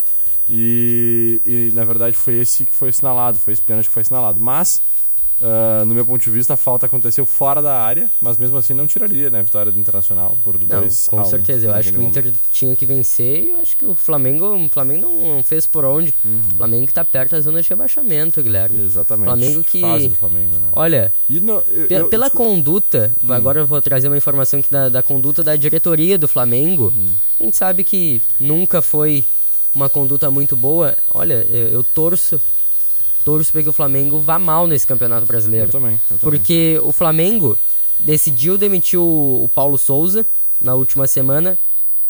E, 0.49 1.41
e, 1.45 1.71
na 1.75 1.85
verdade, 1.85 2.17
foi 2.17 2.35
esse 2.39 2.65
que 2.65 2.73
foi 2.73 2.89
assinalado. 2.89 3.39
Foi 3.39 3.53
esse 3.53 3.61
pênalti 3.63 3.87
que 3.89 3.93
foi 3.93 4.03
assinalado. 4.03 4.41
Mas, 4.41 4.81
ah, 5.43 5.85
no 5.85 5.95
meu 5.95 6.05
ponto 6.05 6.23
de 6.23 6.31
vista, 6.31 6.55
a 6.55 6.57
falta 6.57 6.87
aconteceu 6.87 7.27
fora 7.27 7.61
da 7.61 7.79
área. 7.79 8.11
Mas, 8.21 8.37
mesmo 8.39 8.57
assim, 8.57 8.75
não 8.75 8.87
tiraria, 8.87 9.29
né? 9.31 9.41
A 9.41 9.43
vitória 9.43 9.71
do 9.71 9.79
Internacional 9.79 10.37
por 10.43 10.59
Não, 10.59 10.67
dois 10.67 11.09
com 11.09 11.19
a 11.19 11.23
um 11.23 11.25
certeza. 11.25 11.67
Eu 11.67 11.75
acho 11.75 11.93
que 11.93 11.99
o 11.99 12.03
Inter 12.03 12.25
momento. 12.25 12.39
tinha 12.53 12.75
que 12.77 12.87
vencer 12.87 13.45
e 13.45 13.49
eu 13.51 13.61
acho 13.61 13.77
que 13.77 13.85
o 13.85 13.95
Flamengo, 13.95 14.47
o 14.57 14.69
Flamengo 14.69 15.07
não, 15.09 15.43
fez 15.43 15.67
por 15.67 15.85
onde. 15.85 16.15
O 16.25 16.57
Flamengo 16.57 16.87
que 16.87 16.95
tá 16.95 17.05
perto 17.05 17.33
da 17.33 17.41
zona 17.41 17.61
de 17.63 17.69
rebaixamento, 17.69 18.43
Guilherme. 18.43 18.79
Uhum. 18.79 18.85
Exatamente. 18.87 19.27
Flamengo 19.27 19.65
que. 19.65 19.81
Fase 19.81 20.09
do 20.09 20.17
Flamengo, 20.17 20.55
né? 20.57 20.69
Olha, 20.73 21.13
no- 21.29 21.63
eu- 21.69 21.87
eu- 21.91 22.09
pela 22.09 22.31
conduta, 22.31 23.13
Hum. 23.23 23.33
agora 23.33 23.61
eu 23.61 23.67
vou 23.67 23.81
trazer 23.83 24.09
uma 24.09 24.17
informação 24.17 24.61
aqui 24.61 24.71
da, 24.71 24.89
da 24.89 25.03
conduta 25.03 25.43
da 25.43 25.55
diretoria 25.57 26.17
do 26.19 26.27
Flamengo. 26.29 26.93
Hum. 26.97 27.09
A 27.39 27.43
gente 27.45 27.57
sabe 27.57 27.85
que 27.85 28.23
nunca 28.41 28.81
foi 28.81 29.25
uma 29.75 29.89
conduta 29.91 30.31
muito 30.31 30.57
boa. 30.57 30.97
Olha, 31.13 31.47
eu 31.51 31.85
torço, 31.85 32.41
torço 33.27 33.51
para 33.51 33.65
que 33.65 33.69
o 33.69 33.73
Flamengo 33.73 34.21
vá 34.21 34.39
mal 34.39 34.69
nesse 34.69 34.87
Campeonato 34.87 35.27
Brasileiro. 35.27 35.67
Eu 35.67 35.73
também, 35.73 35.95
eu 35.95 36.17
também. 36.17 36.19
Porque 36.21 36.81
o 36.81 36.93
Flamengo 36.93 37.59
decidiu 37.99 38.57
demitir 38.57 39.01
o, 39.01 39.43
o 39.43 39.51
Paulo 39.53 39.77
Souza 39.77 40.25
na 40.61 40.77
última 40.77 41.09
semana. 41.09 41.59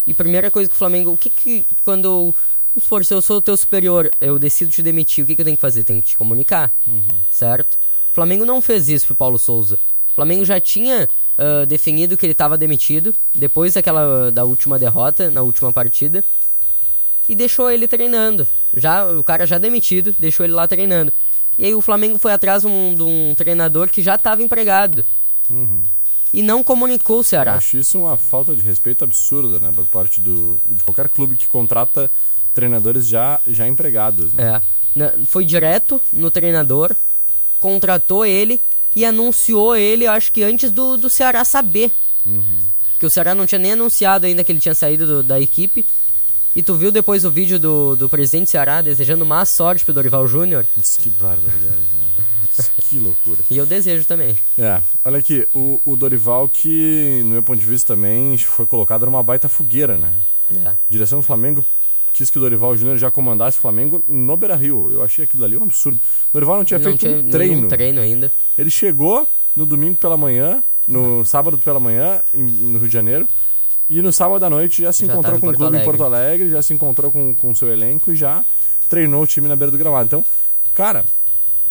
E 0.07 0.13
primeira 0.13 0.51
coisa 0.51 0.69
que 0.69 0.77
o 0.77 0.79
Flamengo. 0.79 1.11
O 1.11 1.17
que 1.17 1.31
que. 1.31 1.65
Quando. 1.83 2.35
Vamos 2.75 2.85
supor, 2.85 3.03
se 3.03 3.15
eu 3.15 3.23
sou 3.23 3.39
o 3.39 3.41
teu 3.41 3.57
superior, 3.57 4.13
eu 4.21 4.39
decido 4.39 4.71
te 4.71 4.83
demitir, 4.83 5.25
o 5.25 5.27
que, 5.27 5.35
que 5.35 5.41
eu 5.41 5.45
tenho 5.47 5.57
que 5.57 5.61
fazer? 5.63 5.83
Tenho 5.83 6.03
que 6.03 6.09
te 6.09 6.17
comunicar. 6.19 6.71
Certo? 7.31 7.79
O 8.11 8.15
Flamengo 8.15 8.45
não 8.45 8.61
fez 8.61 8.91
isso 8.91 9.07
pro 9.07 9.17
Paulo 9.17 9.39
Souza. 9.39 9.79
O 10.13 10.15
Flamengo 10.15 10.45
já 10.45 10.61
tinha 10.61 11.09
ah, 11.39 11.65
definido 11.65 12.17
que 12.17 12.27
ele 12.27 12.33
estava 12.33 12.59
demitido 12.59 13.15
depois 13.35 13.75
daquela 13.75 14.31
da 14.31 14.45
última 14.45 14.79
derrota, 14.79 15.31
na 15.31 15.41
última 15.43 15.73
partida. 15.73 16.23
E 17.29 17.35
deixou 17.35 17.71
ele 17.71 17.89
treinando. 17.89 18.47
Já, 18.77 19.05
o 19.07 19.25
cara 19.25 19.47
já 19.47 19.59
demitido, 19.59 20.15
deixou 20.19 20.45
ele 20.45 20.53
lá 20.55 20.67
treinando. 20.69 21.13
E 21.59 21.65
aí 21.65 21.75
o 21.75 21.81
Flamengo 21.81 22.19
foi 22.19 22.33
atrás 22.33 22.63
de 22.63 22.69
um, 22.69 22.95
de 22.95 23.03
um 23.03 23.35
treinador 23.35 23.89
que 23.89 24.03
já 24.03 24.15
estava 24.17 24.43
empregado. 24.43 25.05
Uhum. 25.49 25.83
E 26.33 26.43
não 26.43 26.63
comunicou 26.63 27.17
o 27.17 27.21
Eu 27.21 27.25
Ceará. 27.25 27.55
acho 27.55 27.79
isso 27.79 27.99
uma 27.99 28.17
falta 28.17 28.55
de 28.55 28.61
respeito 28.61 29.03
absurda, 29.05 29.59
né? 29.59 29.73
Por 29.75 29.87
parte 29.87 30.21
do, 30.21 30.61
de 30.67 30.85
qualquer 30.85 31.09
clube 31.09 31.35
que 31.37 31.49
contrata 31.49 32.11
treinadores 32.53 33.07
já, 33.07 33.41
já 33.47 33.67
empregados, 33.67 34.33
né? 34.33 34.61
É. 34.97 35.25
Foi 35.27 35.45
direto 35.45 36.01
no 36.13 36.31
treinador, 36.31 36.95
contratou 37.61 38.25
ele 38.25 38.61
e 38.95 39.05
anunciou 39.05 39.77
ele, 39.77 40.05
eu 40.07 40.11
acho 40.13 40.33
que 40.33 40.43
antes 40.43 40.71
do, 40.71 40.97
do 40.97 41.09
Ceará 41.11 41.45
saber. 41.45 41.91
Uhum. 42.25 42.43
Porque 42.93 43.07
o 43.07 43.11
Ceará 43.11 43.35
não 43.35 43.47
tinha 43.47 43.59
nem 43.59 43.73
anunciado 43.73 44.27
ainda 44.27 44.43
que 44.43 44.51
ele 44.51 44.61
tinha 44.61 44.75
saído 44.75 45.07
do- 45.07 45.23
da 45.23 45.41
equipe. 45.41 45.85
E 46.57 46.63
tu 46.63 46.75
viu 46.75 46.91
depois 46.91 47.25
o 47.27 47.31
vídeo 47.31 47.59
do, 47.59 47.95
do 47.95 48.09
presidente 48.09 48.49
Ceará 48.51 48.81
desejando 48.81 49.25
má 49.27 49.45
sorte 49.45 49.85
pro 49.85 49.93
Dorival 49.95 50.27
Júnior? 50.27 50.65
Que 50.99 51.11
barbaridade, 51.11 51.77
né? 51.95 52.65
Que 52.89 52.99
loucura. 52.99 53.41
E 53.51 53.59
eu 53.59 53.67
desejo 53.67 54.07
também. 54.07 54.35
É, 54.57 54.81
olha 55.05 55.19
aqui, 55.19 55.47
o, 55.55 55.79
o 55.85 55.95
Dorival 55.95 56.49
que, 56.49 57.21
no 57.25 57.33
meu 57.33 57.43
ponto 57.43 57.61
de 57.61 57.67
vista 57.67 57.95
também, 57.95 58.39
foi 58.39 58.65
colocado 58.65 59.05
numa 59.05 59.23
baita 59.23 59.47
fogueira, 59.51 59.99
né? 59.99 60.15
É. 60.65 60.73
Direção 60.89 61.19
do 61.19 61.23
Flamengo 61.23 61.63
quis 62.15 62.31
que 62.31 62.39
o 62.39 62.41
Dorival 62.41 62.75
Júnior 62.75 62.97
já 62.97 63.11
comandasse 63.11 63.59
o 63.59 63.61
Flamengo 63.61 64.03
no 64.09 64.35
Beira-Rio. 64.39 64.91
Eu 64.91 65.03
achei 65.03 65.25
aquilo 65.25 65.45
ali 65.45 65.59
um 65.59 65.65
absurdo. 65.65 65.99
O 66.31 66.33
Dorival 66.33 66.57
não 66.57 66.65
tinha 66.65 66.79
Não 66.79 66.85
feito 66.85 67.01
tinha 67.01 67.19
um 67.19 67.29
treino. 67.31 67.69
treino 67.69 68.01
ainda. 68.01 68.33
Ele 68.57 68.71
chegou 68.71 69.29
no 69.55 69.67
domingo 69.67 69.99
pela 69.99 70.17
manhã, 70.17 70.65
no 70.89 71.23
sábado 71.27 71.59
pela 71.59 71.79
manhã, 71.79 72.23
em- 72.33 72.43
no 72.43 72.79
Rio 72.79 72.89
de 72.89 72.95
Janeiro, 72.95 73.29
e 73.89 74.03
no 74.03 74.13
sábado 74.13 74.45
à 74.45 74.51
noite 74.51 74.83
já 74.83 74.93
se 74.93 75.07
Já 75.07 75.13
encontrou 75.13 75.23
tava 75.23 75.37
em 75.37 75.41
com 75.41 75.47
o 75.47 75.51
Porto 75.51 75.59
clube 75.59 75.77
em 75.77 75.79
Alegre. 75.79 75.99
Porto 75.99 76.05
Alegre, 76.05 76.51
já 76.51 76.63
se 76.63 76.75
encontrou 76.75 77.11
com 77.11 77.35
com 77.35 77.51
o 77.51 77.57
seu 77.57 77.69
elenco 77.69 78.13
e 78.13 78.17
já 78.17 78.45
treinou 78.89 79.23
o 79.23 79.27
time 79.27 79.49
na 79.49 79.57
beira 79.57 79.71
do 79.71 79.79
gramado. 79.79 80.07
Então, 80.07 80.25
cara, 80.75 81.05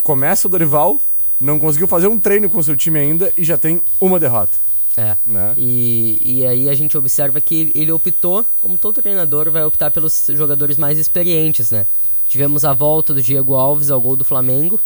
começa 0.04 0.48
o 0.48 0.50
Dorival, 0.50 1.00
não 1.40 1.60
conseguiu 1.60 1.88
fazer 1.88 2.08
um 2.08 2.20
treino 2.20 2.50
com 2.50 2.58
o 2.58 2.64
seu 2.64 2.76
time 2.76 3.00
ainda 3.00 3.32
e 3.38 3.44
já 3.44 3.58
tem 3.58 3.82
uma 4.00 4.20
derrota. 4.20 4.58
É. 4.98 5.18
Né? 5.26 5.54
E, 5.58 6.18
e 6.24 6.46
aí 6.46 6.70
a 6.70 6.76
gente 6.76 6.98
observa 6.98 7.42
que 7.42 7.72
ele 7.76 7.92
optou, 7.92 8.46
como 8.62 8.78
todo 8.78 9.02
treinador, 9.02 9.52
vai 9.52 9.64
optar 9.66 9.92
pelos 9.92 10.28
jogadores 10.30 10.78
mais 10.78 10.98
experientes, 10.98 11.72
né? 11.72 11.86
Tivemos 12.28 12.64
a 12.66 12.74
volta 12.74 13.14
do 13.14 13.22
Diego 13.22 13.56
Alves 13.56 13.92
ao 13.92 14.02
gol 14.02 14.16
do 14.16 14.24
Flamengo. 14.24 14.80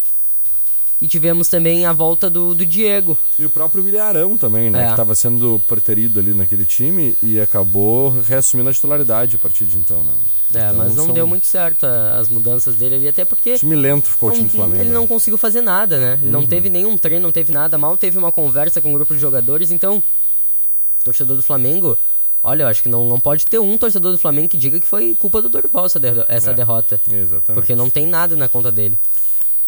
E 1.01 1.07
tivemos 1.07 1.47
também 1.47 1.85
a 1.85 1.93
volta 1.93 2.29
do, 2.29 2.53
do 2.53 2.65
Diego. 2.65 3.17
E 3.37 3.45
o 3.45 3.49
próprio 3.49 3.81
William 3.83 4.03
Arão 4.03 4.37
também, 4.37 4.69
né? 4.69 4.81
É. 4.81 4.85
Que 4.87 4.91
estava 4.91 5.15
sendo 5.15 5.61
preterido 5.65 6.19
ali 6.19 6.33
naquele 6.33 6.65
time 6.65 7.15
e 7.21 7.39
acabou 7.39 8.09
reassumindo 8.21 8.69
a 8.69 8.73
titularidade 8.73 9.37
a 9.37 9.39
partir 9.39 9.63
de 9.65 9.77
então, 9.77 10.03
né? 10.03 10.11
É, 10.53 10.59
Então, 10.59 10.73
mas 10.75 10.95
não 10.95 11.05
são- 11.05 11.13
deu 11.13 11.25
muito 11.25 11.47
certo 11.47 11.85
as 11.85 12.27
mudanças 12.27 12.75
dele 12.75 12.95
ali, 12.95 13.07
até 13.07 13.23
porque. 13.23 13.57
Time 13.57 13.77
lento 13.77 14.09
ficou 14.09 14.27
o 14.27 14.31
não- 14.31 14.37
time 14.39 14.49
do 14.49 14.55
Flamengo. 14.55 14.81
Ele 14.81 14.89
não 14.91 15.07
conseguiu 15.07 15.37
fazer 15.37 15.61
nada, 15.61 15.97
né? 15.99 16.19
Ele 16.21 16.31
não 16.31 16.41
Uhum. 16.41 16.47
teve 16.47 16.69
nenhum 16.69 16.97
treino, 16.97 17.23
não 17.23 17.31
teve 17.31 17.53
nada, 17.53 17.77
mal 17.77 17.95
teve 17.95 18.17
uma 18.17 18.31
conversa 18.31 18.81
com 18.81 18.89
um 18.89 18.93
grupo 18.93 19.13
de 19.13 19.21
jogadores, 19.21 19.71
então. 19.71 20.03
Torcedor 21.03 21.37
do 21.37 21.43
Flamengo. 21.43 21.97
Olha, 22.43 22.63
eu 22.63 22.67
acho 22.67 22.83
que 22.83 22.89
não, 22.89 23.07
não 23.07 23.19
pode 23.19 23.45
ter 23.45 23.59
um 23.59 23.77
torcedor 23.77 24.11
do 24.11 24.17
Flamengo 24.17 24.49
que 24.49 24.57
diga 24.57 24.79
que 24.79 24.87
foi 24.87 25.15
culpa 25.15 25.41
do 25.41 25.47
Dorival 25.49 25.85
essa, 25.85 25.97
É, 25.97 26.53
derrota. 26.53 26.99
Exatamente. 27.09 27.53
Porque 27.53 27.75
não 27.75 27.89
tem 27.89 28.05
nada 28.05 28.35
na 28.35 28.49
conta 28.49 28.69
dele. 28.71 28.97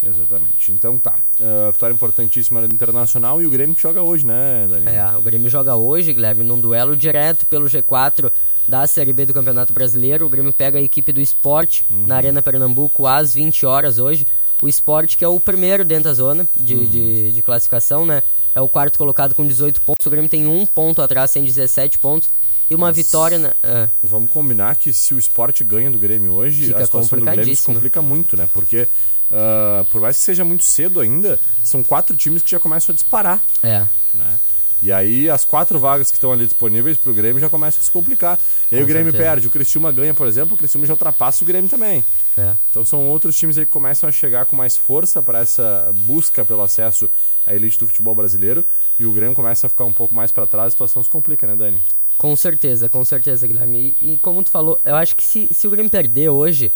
Exatamente. 0.03 0.71
Então 0.71 0.97
tá. 0.97 1.15
Uh, 1.39 1.71
vitória 1.71 1.93
importantíssima 1.93 2.67
do 2.67 2.73
Internacional 2.73 3.41
e 3.41 3.45
o 3.45 3.49
Grêmio 3.49 3.75
que 3.75 3.81
joga 3.81 4.01
hoje, 4.01 4.25
né, 4.25 4.67
Dani? 4.69 4.87
É, 4.87 5.17
o 5.17 5.21
Grêmio 5.21 5.49
joga 5.49 5.75
hoje, 5.75 6.11
Guilherme, 6.13 6.43
num 6.43 6.59
duelo 6.59 6.95
direto 6.95 7.45
pelo 7.45 7.65
G4 7.67 8.31
da 8.67 8.85
Série 8.87 9.13
B 9.13 9.25
do 9.25 9.33
Campeonato 9.33 9.73
Brasileiro. 9.73 10.25
O 10.25 10.29
Grêmio 10.29 10.51
pega 10.53 10.79
a 10.79 10.81
equipe 10.81 11.11
do 11.11 11.21
Esporte 11.21 11.85
Uhum. 11.89 12.05
na 12.07 12.15
Arena 12.15 12.41
Pernambuco 12.41 13.05
às 13.05 13.33
20 13.35 13.65
horas 13.65 13.99
hoje. 13.99 14.25
O 14.61 14.67
Esporte, 14.67 15.17
que 15.17 15.23
é 15.25 15.27
o 15.27 15.39
primeiro 15.39 15.83
dentro 15.85 16.05
da 16.05 16.13
zona 16.13 16.47
de, 16.55 16.75
Uhum. 16.75 16.85
de, 16.85 17.31
de 17.33 17.41
classificação, 17.41 18.05
né? 18.05 18.21
É 18.53 18.61
o 18.61 18.67
quarto 18.67 18.97
colocado 18.97 19.33
com 19.33 19.45
18 19.45 19.81
pontos. 19.81 20.05
O 20.05 20.09
Grêmio 20.09 20.29
tem 20.29 20.45
um 20.47 20.65
ponto 20.65 21.01
atrás, 21.01 21.31
tem 21.31 21.43
17 21.43 21.97
pontos. 21.99 22.29
E 22.69 22.75
uma 22.75 22.87
Mas- 22.87 22.95
vitória 22.97 23.37
na. 23.37 23.53
ah, 23.63 23.87
Vamos 24.01 24.29
combinar 24.31 24.75
que 24.77 24.93
se 24.93 25.13
o 25.13 25.19
esporte 25.19 25.63
ganha 25.63 25.91
do 25.91 25.97
Grêmio 25.99 26.33
hoje, 26.33 26.65
Fica 26.67 26.79
a 26.81 26.85
situação 26.85 27.19
do 27.19 27.25
Grêmio 27.25 27.55
se 27.55 27.63
complica 27.63 28.01
muito, 28.01 28.37
né? 28.37 28.47
Porque, 28.53 28.87
uh, 29.31 29.85
por 29.85 30.01
mais 30.01 30.17
que 30.17 30.23
seja 30.23 30.43
muito 30.43 30.63
cedo 30.63 30.99
ainda, 30.99 31.39
são 31.63 31.81
quatro 31.81 32.15
times 32.15 32.41
que 32.41 32.51
já 32.51 32.59
começam 32.59 32.93
a 32.93 32.95
disparar, 32.95 33.41
é. 33.63 33.87
né? 34.13 34.39
E 34.81 34.91
aí 34.91 35.29
as 35.29 35.45
quatro 35.45 35.77
vagas 35.77 36.09
que 36.09 36.17
estão 36.17 36.31
ali 36.31 36.45
disponíveis 36.45 36.97
pro 36.97 37.13
Grêmio 37.13 37.39
já 37.39 37.47
começam 37.47 37.79
a 37.79 37.83
se 37.83 37.91
complicar. 37.91 38.39
E 38.71 38.75
aí 38.75 38.81
Com 38.81 38.85
o 38.85 38.87
Grêmio 38.87 39.11
certeza. 39.11 39.29
perde, 39.29 39.47
o 39.47 39.51
Criciúma 39.51 39.91
ganha, 39.91 40.13
por 40.13 40.27
exemplo, 40.27 40.55
o 40.55 40.57
Criciúma 40.57 40.87
já 40.87 40.93
ultrapassa 40.93 41.43
o 41.43 41.47
Grêmio 41.47 41.69
também. 41.69 42.03
É. 42.35 42.55
Então 42.69 42.83
são 42.83 43.07
outros 43.07 43.37
times 43.37 43.59
aí 43.59 43.65
que 43.65 43.71
começam 43.71 44.09
a 44.09 44.11
chegar 44.11 44.45
com 44.45 44.55
mais 44.55 44.75
força 44.75 45.21
para 45.21 45.39
essa 45.39 45.91
busca 45.97 46.43
pelo 46.43 46.63
acesso 46.63 47.07
à 47.45 47.53
elite 47.53 47.77
do 47.77 47.87
futebol 47.87 48.15
brasileiro 48.15 48.65
e 48.97 49.05
o 49.05 49.11
Grêmio 49.11 49.35
começa 49.35 49.67
a 49.67 49.69
ficar 49.69 49.85
um 49.85 49.93
pouco 49.93 50.15
mais 50.15 50.31
para 50.31 50.47
trás, 50.47 50.67
a 50.67 50.71
situação 50.71 51.03
se 51.03 51.09
complica, 51.09 51.45
né, 51.45 51.55
Dani? 51.55 51.81
Com 52.17 52.35
certeza, 52.35 52.89
com 52.89 53.05
certeza, 53.05 53.47
Guilherme. 53.47 53.95
E, 54.01 54.13
e 54.13 54.17
como 54.17 54.43
tu 54.43 54.49
falou, 54.49 54.79
eu 54.83 54.95
acho 54.95 55.15
que 55.15 55.23
se, 55.23 55.47
se 55.51 55.67
o 55.67 55.69
Grêmio 55.69 55.91
perder 55.91 56.29
hoje, 56.29 56.73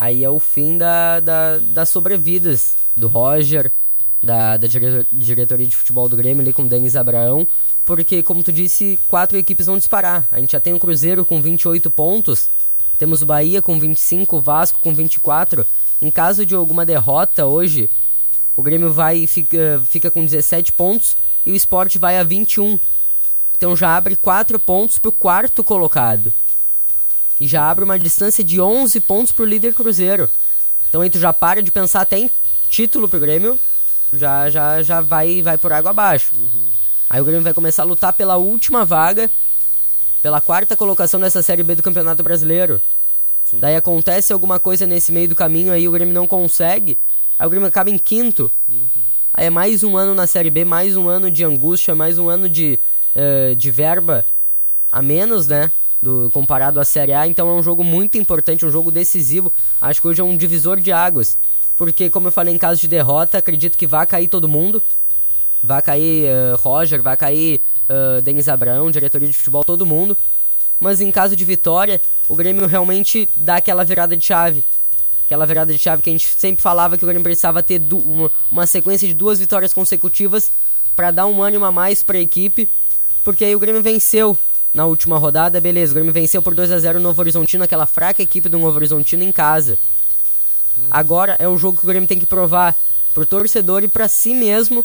aí 0.00 0.24
é 0.24 0.30
o 0.30 0.40
fim 0.40 0.78
da, 0.78 1.20
da, 1.20 1.58
das 1.58 1.90
sobrevidas 1.90 2.74
do 2.96 3.06
Roger, 3.06 3.70
da, 4.22 4.56
da 4.56 4.66
diretor- 4.66 5.06
diretoria 5.12 5.66
de 5.66 5.76
futebol 5.76 6.08
do 6.08 6.16
Grêmio 6.16 6.40
ali 6.42 6.54
com 6.54 6.62
o 6.62 6.68
Denis 6.68 6.96
Abraão, 6.96 7.46
porque, 7.84 8.22
como 8.22 8.42
tu 8.42 8.50
disse, 8.50 8.98
quatro 9.08 9.36
equipes 9.36 9.66
vão 9.66 9.76
disparar. 9.76 10.26
A 10.32 10.40
gente 10.40 10.52
já 10.52 10.60
tem 10.60 10.72
o 10.72 10.78
Cruzeiro 10.78 11.22
com 11.22 11.42
28 11.42 11.90
pontos, 11.90 12.48
temos 12.98 13.20
o 13.20 13.26
Bahia 13.26 13.60
com 13.60 13.78
25, 13.78 14.38
o 14.38 14.40
Vasco 14.40 14.80
com 14.80 14.94
24. 14.94 15.66
Em 16.00 16.10
caso 16.10 16.46
de 16.46 16.54
alguma 16.54 16.86
derrota 16.86 17.44
hoje, 17.44 17.90
o 18.56 18.62
Grêmio 18.62 18.90
vai 18.90 19.26
fica, 19.26 19.82
fica 19.84 20.10
com 20.10 20.24
17 20.24 20.72
pontos 20.72 21.14
e 21.44 21.52
o 21.52 21.56
Sport 21.56 21.96
vai 21.98 22.16
a 22.16 22.22
21. 22.22 22.80
Então 23.54 23.76
já 23.76 23.94
abre 23.94 24.16
4 24.16 24.58
pontos 24.58 24.98
pro 24.98 25.12
quarto 25.12 25.62
colocado. 25.62 26.32
E 27.40 27.48
já 27.48 27.68
abre 27.68 27.84
uma 27.84 27.98
distância 27.98 28.44
de 28.44 28.60
11 28.60 29.00
pontos 29.00 29.32
pro 29.32 29.46
líder 29.46 29.72
Cruzeiro. 29.72 30.30
Então 30.88 31.00
aí 31.00 31.08
tu 31.08 31.18
já 31.18 31.32
para 31.32 31.62
de 31.62 31.70
pensar 31.70 32.02
até 32.02 32.18
em 32.18 32.30
título 32.68 33.08
pro 33.08 33.18
Grêmio, 33.18 33.58
já 34.12 34.50
já 34.50 34.82
já 34.82 35.00
vai 35.00 35.40
vai 35.40 35.56
por 35.56 35.72
água 35.72 35.90
abaixo. 35.90 36.32
Aí 37.08 37.20
o 37.20 37.24
Grêmio 37.24 37.42
vai 37.42 37.54
começar 37.54 37.82
a 37.82 37.86
lutar 37.86 38.12
pela 38.12 38.36
última 38.36 38.84
vaga, 38.84 39.30
pela 40.20 40.40
quarta 40.40 40.76
colocação 40.76 41.18
nessa 41.18 41.42
Série 41.42 41.62
B 41.62 41.74
do 41.74 41.82
Campeonato 41.82 42.22
Brasileiro. 42.22 42.80
Daí 43.54 43.74
acontece 43.74 44.32
alguma 44.32 44.60
coisa 44.60 44.86
nesse 44.86 45.10
meio 45.10 45.28
do 45.28 45.34
caminho 45.34 45.72
aí 45.72 45.88
o 45.88 45.92
Grêmio 45.92 46.14
não 46.14 46.26
consegue, 46.26 46.98
aí 47.38 47.46
o 47.46 47.50
Grêmio 47.50 47.66
acaba 47.66 47.90
em 47.90 47.98
quinto. 47.98 48.50
Aí 49.32 49.46
é 49.46 49.50
mais 49.50 49.82
um 49.82 49.96
ano 49.96 50.14
na 50.14 50.26
Série 50.26 50.50
B, 50.50 50.64
mais 50.64 50.96
um 50.96 51.08
ano 51.08 51.30
de 51.30 51.42
angústia, 51.42 51.94
mais 51.94 52.18
um 52.18 52.28
ano 52.28 52.48
de, 52.48 52.78
eh, 53.14 53.54
de 53.56 53.70
verba 53.70 54.24
a 54.92 55.00
menos, 55.00 55.46
né? 55.46 55.72
Do, 56.02 56.30
comparado 56.30 56.80
à 56.80 56.84
Série 56.84 57.12
A. 57.12 57.26
Então 57.26 57.48
é 57.48 57.52
um 57.52 57.62
jogo 57.62 57.84
muito 57.84 58.16
importante, 58.16 58.64
um 58.64 58.70
jogo 58.70 58.90
decisivo. 58.90 59.52
Acho 59.80 60.00
que 60.00 60.08
hoje 60.08 60.20
é 60.20 60.24
um 60.24 60.36
divisor 60.36 60.80
de 60.80 60.92
águas. 60.92 61.36
Porque, 61.76 62.10
como 62.10 62.28
eu 62.28 62.32
falei, 62.32 62.54
em 62.54 62.58
caso 62.58 62.80
de 62.80 62.88
derrota, 62.88 63.38
acredito 63.38 63.78
que 63.78 63.86
vai 63.86 64.06
cair 64.06 64.28
todo 64.28 64.48
mundo. 64.48 64.82
Vai 65.62 65.80
cair 65.82 66.26
eh, 66.26 66.54
Roger, 66.58 67.02
vai 67.02 67.16
cair 67.16 67.62
eh, 67.88 68.20
Denis 68.20 68.48
Abraão, 68.48 68.90
diretoria 68.90 69.28
de 69.28 69.36
futebol, 69.36 69.64
todo 69.64 69.86
mundo. 69.86 70.16
Mas 70.78 71.00
em 71.00 71.10
caso 71.10 71.36
de 71.36 71.44
vitória, 71.44 72.00
o 72.28 72.34
Grêmio 72.34 72.66
realmente 72.66 73.28
dá 73.36 73.56
aquela 73.56 73.84
virada 73.84 74.16
de 74.16 74.24
chave. 74.24 74.64
Aquela 75.26 75.46
virada 75.46 75.72
de 75.72 75.78
chave 75.78 76.02
que 76.02 76.08
a 76.08 76.12
gente 76.12 76.26
sempre 76.26 76.62
falava 76.62 76.96
que 76.96 77.04
o 77.04 77.06
Grêmio 77.06 77.22
precisava 77.22 77.62
ter 77.62 77.80
uma, 77.92 78.30
uma 78.50 78.66
sequência 78.66 79.06
de 79.06 79.14
duas 79.14 79.38
vitórias 79.38 79.72
consecutivas 79.72 80.50
para 80.96 81.10
dar 81.10 81.26
um 81.26 81.42
ânimo 81.42 81.64
a 81.64 81.72
mais 81.72 82.02
para 82.02 82.18
a 82.18 82.20
equipe. 82.20 82.70
Porque 83.22 83.44
aí 83.44 83.54
o 83.54 83.58
Grêmio 83.58 83.82
venceu 83.82 84.36
na 84.72 84.86
última 84.86 85.18
rodada, 85.18 85.60
beleza. 85.60 85.92
O 85.92 85.94
Grêmio 85.94 86.12
venceu 86.12 86.40
por 86.40 86.54
2 86.54 86.70
a 86.70 86.78
0 86.78 86.98
no 86.98 87.04
Novo 87.04 87.20
Horizontino, 87.20 87.64
aquela 87.64 87.86
fraca 87.86 88.22
equipe 88.22 88.48
do 88.48 88.58
Novo 88.58 88.76
Horizontino 88.76 89.22
em 89.22 89.32
casa. 89.32 89.78
Agora 90.90 91.36
é 91.38 91.48
o 91.48 91.56
jogo 91.56 91.78
que 91.78 91.84
o 91.84 91.88
Grêmio 91.88 92.08
tem 92.08 92.18
que 92.18 92.26
provar 92.26 92.76
pro 93.12 93.26
torcedor 93.26 93.82
e 93.82 93.88
pra 93.88 94.08
si 94.08 94.34
mesmo 94.34 94.84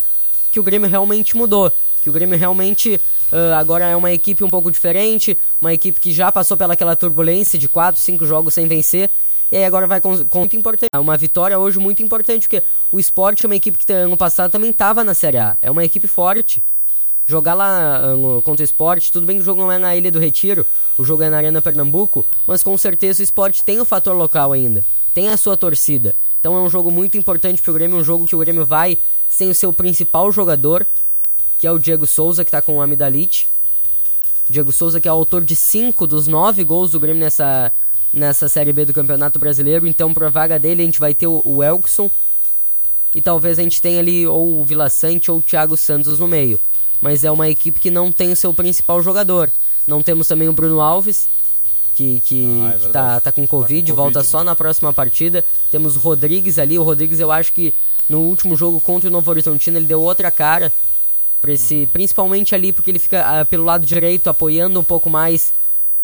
que 0.51 0.59
o 0.59 0.63
Grêmio 0.63 0.89
realmente 0.89 1.37
mudou. 1.37 1.71
Que 2.01 2.09
o 2.09 2.13
Grêmio 2.13 2.37
realmente 2.37 2.99
ah, 3.31 3.57
agora 3.57 3.85
é 3.85 3.95
uma 3.95 4.11
equipe 4.11 4.43
um 4.43 4.49
pouco 4.49 4.71
diferente, 4.71 5.37
uma 5.61 5.73
equipe 5.73 5.99
que 5.99 6.11
já 6.11 6.31
passou 6.31 6.55
pelaquela 6.55 6.95
turbulência 6.95 7.57
de 7.57 7.67
4, 7.67 7.99
5 7.99 8.25
jogos 8.25 8.53
sem 8.53 8.67
vencer. 8.67 9.09
E 9.51 9.57
aí 9.57 9.65
agora 9.65 9.85
vai 9.85 10.01
com, 10.01 10.25
com 10.25 10.39
muito 10.39 10.55
importante. 10.55 10.89
É 10.91 10.97
Uma 10.97 11.17
vitória 11.17 11.57
hoje 11.57 11.77
muito 11.77 12.01
importante, 12.01 12.47
porque 12.47 12.63
o 12.91 12.99
Sport 12.99 13.43
é 13.43 13.47
uma 13.47 13.55
equipe 13.55 13.77
que 13.77 13.93
ano 13.93 14.17
passado 14.17 14.51
também 14.51 14.71
estava 14.71 15.03
na 15.03 15.13
Série 15.13 15.37
A. 15.37 15.57
É 15.61 15.69
uma 15.69 15.85
equipe 15.85 16.07
forte. 16.07 16.63
Jogar 17.27 17.53
lá 17.55 17.97
ah, 17.97 18.15
no- 18.15 18.41
contra 18.41 18.61
o 18.61 18.65
Sport, 18.65 19.09
tudo 19.09 19.25
bem 19.25 19.37
que 19.37 19.41
o 19.41 19.45
jogo 19.45 19.61
não 19.61 19.71
é 19.71 19.77
na 19.77 19.95
Ilha 19.95 20.11
do 20.11 20.19
Retiro, 20.19 20.65
o 20.97 21.03
jogo 21.03 21.23
é 21.23 21.29
na 21.29 21.37
Arena 21.37 21.61
Pernambuco, 21.61 22.25
mas 22.45 22.61
com 22.61 22.77
certeza 22.77 23.21
o 23.21 23.23
Sport 23.23 23.61
tem 23.61 23.79
o 23.79 23.85
fator 23.85 24.15
local 24.15 24.51
ainda, 24.53 24.83
tem 25.13 25.29
a 25.29 25.37
sua 25.37 25.57
torcida. 25.57 26.15
Então 26.39 26.55
é 26.55 26.59
um 26.61 26.69
jogo 26.69 26.91
muito 26.91 27.17
importante 27.17 27.61
pro 27.61 27.73
Grêmio, 27.73 27.97
um 27.97 28.03
jogo 28.03 28.27
que 28.27 28.35
o 28.35 28.39
Grêmio 28.39 28.65
vai 28.65 28.99
sem 29.27 29.49
o 29.49 29.55
seu 29.55 29.73
principal 29.73 30.31
jogador, 30.31 30.85
que 31.57 31.65
é 31.65 31.71
o 31.71 31.79
Diego 31.79 32.05
Souza, 32.05 32.45
que 32.45 32.51
tá 32.51 32.61
com 32.61 32.77
o 32.77 32.81
Amidalite. 32.81 33.47
Diego 34.47 34.71
Souza, 34.71 34.99
que 34.99 35.07
é 35.07 35.11
autor 35.11 35.43
de 35.43 35.55
5 35.55 36.05
dos 36.05 36.27
9 36.27 36.63
gols 36.63 36.91
do 36.91 36.99
Grêmio 36.99 37.19
nessa, 37.19 37.71
nessa 38.13 38.47
Série 38.47 38.71
B 38.71 38.85
do 38.85 38.93
Campeonato 38.93 39.39
Brasileiro. 39.39 39.87
Então, 39.87 40.13
pra 40.13 40.29
vaga 40.29 40.59
dele, 40.59 40.83
a 40.83 40.85
gente 40.85 40.99
vai 40.99 41.15
ter 41.15 41.25
o, 41.25 41.41
o 41.43 41.63
Elkson. 41.63 42.11
E 43.15 43.21
talvez 43.21 43.57
a 43.57 43.63
gente 43.63 43.81
tenha 43.81 43.99
ali 43.99 44.27
ou 44.27 44.59
o 44.59 44.63
Vila 44.63 44.87
Sante 44.89 45.31
ou 45.31 45.39
o 45.39 45.41
Thiago 45.41 45.75
Santos 45.75 46.19
no 46.19 46.27
meio. 46.27 46.59
Mas 47.01 47.23
é 47.23 47.31
uma 47.31 47.49
equipe 47.49 47.79
que 47.79 47.91
não 47.91 48.11
tem 48.11 48.31
o 48.31 48.35
seu 48.35 48.53
principal 48.53 49.01
jogador. 49.01 49.51
Não 49.87 50.01
temos 50.01 50.27
também 50.27 50.49
o 50.49 50.53
Bruno 50.53 50.81
Alves, 50.81 51.29
que, 51.95 52.19
que, 52.21 52.45
Ah, 52.63 52.73
é 52.75 52.79
que 52.79 52.89
tá, 52.89 53.19
tá 53.19 53.31
com 53.31 53.45
Covid, 53.47 53.91
com 53.91 53.95
volta 53.95 54.19
Covid, 54.19 54.31
só 54.31 54.39
né? 54.39 54.45
na 54.45 54.55
próxima 54.55 54.91
partida. 54.93 55.45
Temos 55.71 55.95
o 55.95 55.99
Rodrigues 55.99 56.59
ali. 56.59 56.77
O 56.77 56.83
Rodrigues, 56.83 57.19
eu 57.19 57.31
acho 57.31 57.53
que 57.53 57.73
no 58.09 58.21
último 58.21 58.55
jogo 58.55 58.79
contra 58.81 59.09
o 59.09 59.11
Novo 59.11 59.29
Horizontino, 59.29 59.77
ele 59.77 59.85
deu 59.85 60.01
outra 60.01 60.29
cara. 60.31 60.71
Pra 61.41 61.51
esse, 61.53 61.81
Uhum. 61.81 61.87
Principalmente 61.87 62.55
ali 62.55 62.73
porque 62.73 62.89
ele 62.91 62.99
fica 62.99 63.41
ah, 63.41 63.45
pelo 63.45 63.63
lado 63.63 63.85
direito, 63.85 64.29
apoiando 64.29 64.79
um 64.79 64.83
pouco 64.83 65.09
mais 65.09 65.53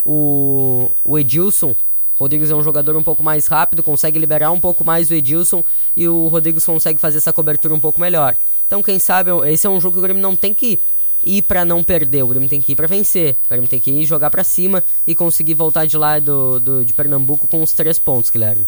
o, 0.06 0.92
o 1.04 1.18
Edilson. 1.18 1.76
Rodrigues 2.22 2.52
é 2.52 2.56
um 2.56 2.64
jogador 2.64 2.96
um 2.96 3.04
pouco 3.04 3.24
mais 3.24 3.48
rápido, 3.48 3.82
consegue 3.84 4.20
liberar 4.20 4.52
um 4.52 4.60
pouco 4.60 4.84
mais 4.86 5.10
o 5.10 5.14
Edilson 5.14 5.64
e 5.96 6.08
o 6.08 6.28
Rodrigues 6.28 6.64
consegue 6.66 7.00
fazer 7.00 7.18
essa 7.18 7.34
cobertura 7.34 7.74
um 7.74 7.80
pouco 7.80 8.00
melhor. 8.00 8.36
Então, 8.68 8.82
quem 8.84 9.00
sabe, 9.00 9.32
esse 9.52 9.66
é 9.66 9.70
um 9.70 9.82
jogo 9.82 9.94
que 9.96 10.00
o 10.00 10.04
Grêmio 10.04 10.22
não 10.22 10.36
tem 10.36 10.54
que 10.54 10.80
ir 11.24 11.42
pra 11.44 11.66
não 11.66 11.84
perder, 11.84 12.24
o 12.24 12.28
Grêmio 12.28 12.48
tem 12.50 12.62
que 12.62 12.72
ir 12.72 12.76
pra 12.76 12.88
vencer. 12.88 13.36
O 13.46 13.50
Grêmio 13.50 13.68
tem 13.70 13.80
que 13.80 13.92
ir 13.92 14.06
jogar 14.06 14.30
pra 14.30 14.44
cima 14.44 14.84
e 15.06 15.14
conseguir 15.16 15.54
voltar 15.56 15.86
de 15.86 15.98
lá 15.98 16.20
do, 16.20 16.60
do- 16.60 16.86
de 16.86 16.94
Pernambuco 16.94 17.48
com 17.48 17.62
os 17.64 17.74
três 17.74 17.98
pontos, 18.00 18.30
Guilherme. 18.30 18.68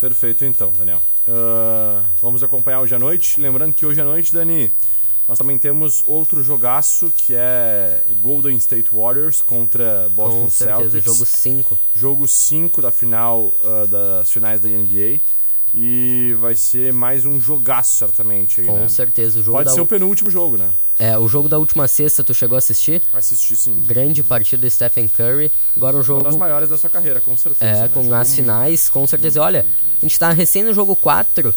Perfeito 0.00 0.44
então, 0.44 0.72
Daniel. 0.72 1.00
Ah, 1.28 2.02
vamos 2.20 2.42
acompanhar 2.42 2.80
hoje 2.80 2.94
à 2.94 2.98
noite. 2.98 3.40
Lembrando 3.40 3.72
que 3.74 3.84
hoje 3.86 4.00
à 4.00 4.04
noite, 4.04 4.32
Dani, 4.32 4.70
nós 5.28 5.38
também 5.38 5.58
temos 5.58 6.04
outro 6.06 6.42
jogaço 6.42 7.12
que 7.16 7.34
é 7.34 8.00
Golden 8.20 8.56
State 8.56 8.90
Warriors 8.92 9.42
contra 9.42 10.08
Boston 10.10 10.44
com 10.44 10.50
certeza, 10.50 10.90
Celtics. 10.90 11.04
jogo 11.04 11.26
5. 11.26 11.78
Jogo 11.94 12.28
5 12.28 12.82
da 12.82 12.92
final 12.92 13.52
ah, 13.64 13.86
das 13.86 14.30
finais 14.30 14.60
da 14.60 14.68
NBA. 14.68 15.20
E 15.74 16.34
vai 16.40 16.54
ser 16.54 16.92
mais 16.92 17.26
um 17.26 17.40
jogaço, 17.40 17.96
certamente. 17.96 18.60
Aí, 18.60 18.66
Com 18.66 18.78
né? 18.78 18.88
certeza, 18.88 19.40
o 19.40 19.42
jogo 19.42 19.58
Pode 19.58 19.74
ser 19.74 19.80
o 19.80 19.86
penúltimo 19.86 20.30
jogo, 20.30 20.56
né? 20.56 20.70
É, 20.98 21.18
o 21.18 21.28
jogo 21.28 21.50
da 21.50 21.58
última 21.58 21.86
sexta, 21.86 22.24
tu 22.24 22.32
chegou 22.32 22.54
a 22.54 22.58
assistir? 22.58 23.02
Assistir 23.12 23.56
sim. 23.56 23.82
Grande 23.84 24.22
partida 24.22 24.62
do 24.62 24.70
Stephen 24.70 25.06
Curry. 25.08 25.52
Agora 25.76 25.96
um 25.96 26.02
jogo. 26.02 26.20
Uma 26.20 26.30
das 26.30 26.38
maiores 26.38 26.70
da 26.70 26.78
sua 26.78 26.88
carreira, 26.88 27.20
com 27.20 27.36
certeza. 27.36 27.70
É, 27.70 27.82
né? 27.82 27.88
com 27.88 28.02
Jogou 28.02 28.16
as 28.16 28.28
muito. 28.28 28.40
finais, 28.40 28.88
com 28.88 29.06
certeza. 29.06 29.42
Olha, 29.42 29.66
a 29.98 30.00
gente 30.00 30.18
tá 30.18 30.30
recém 30.30 30.62
no 30.62 30.72
jogo 30.72 30.96
4 30.96 31.54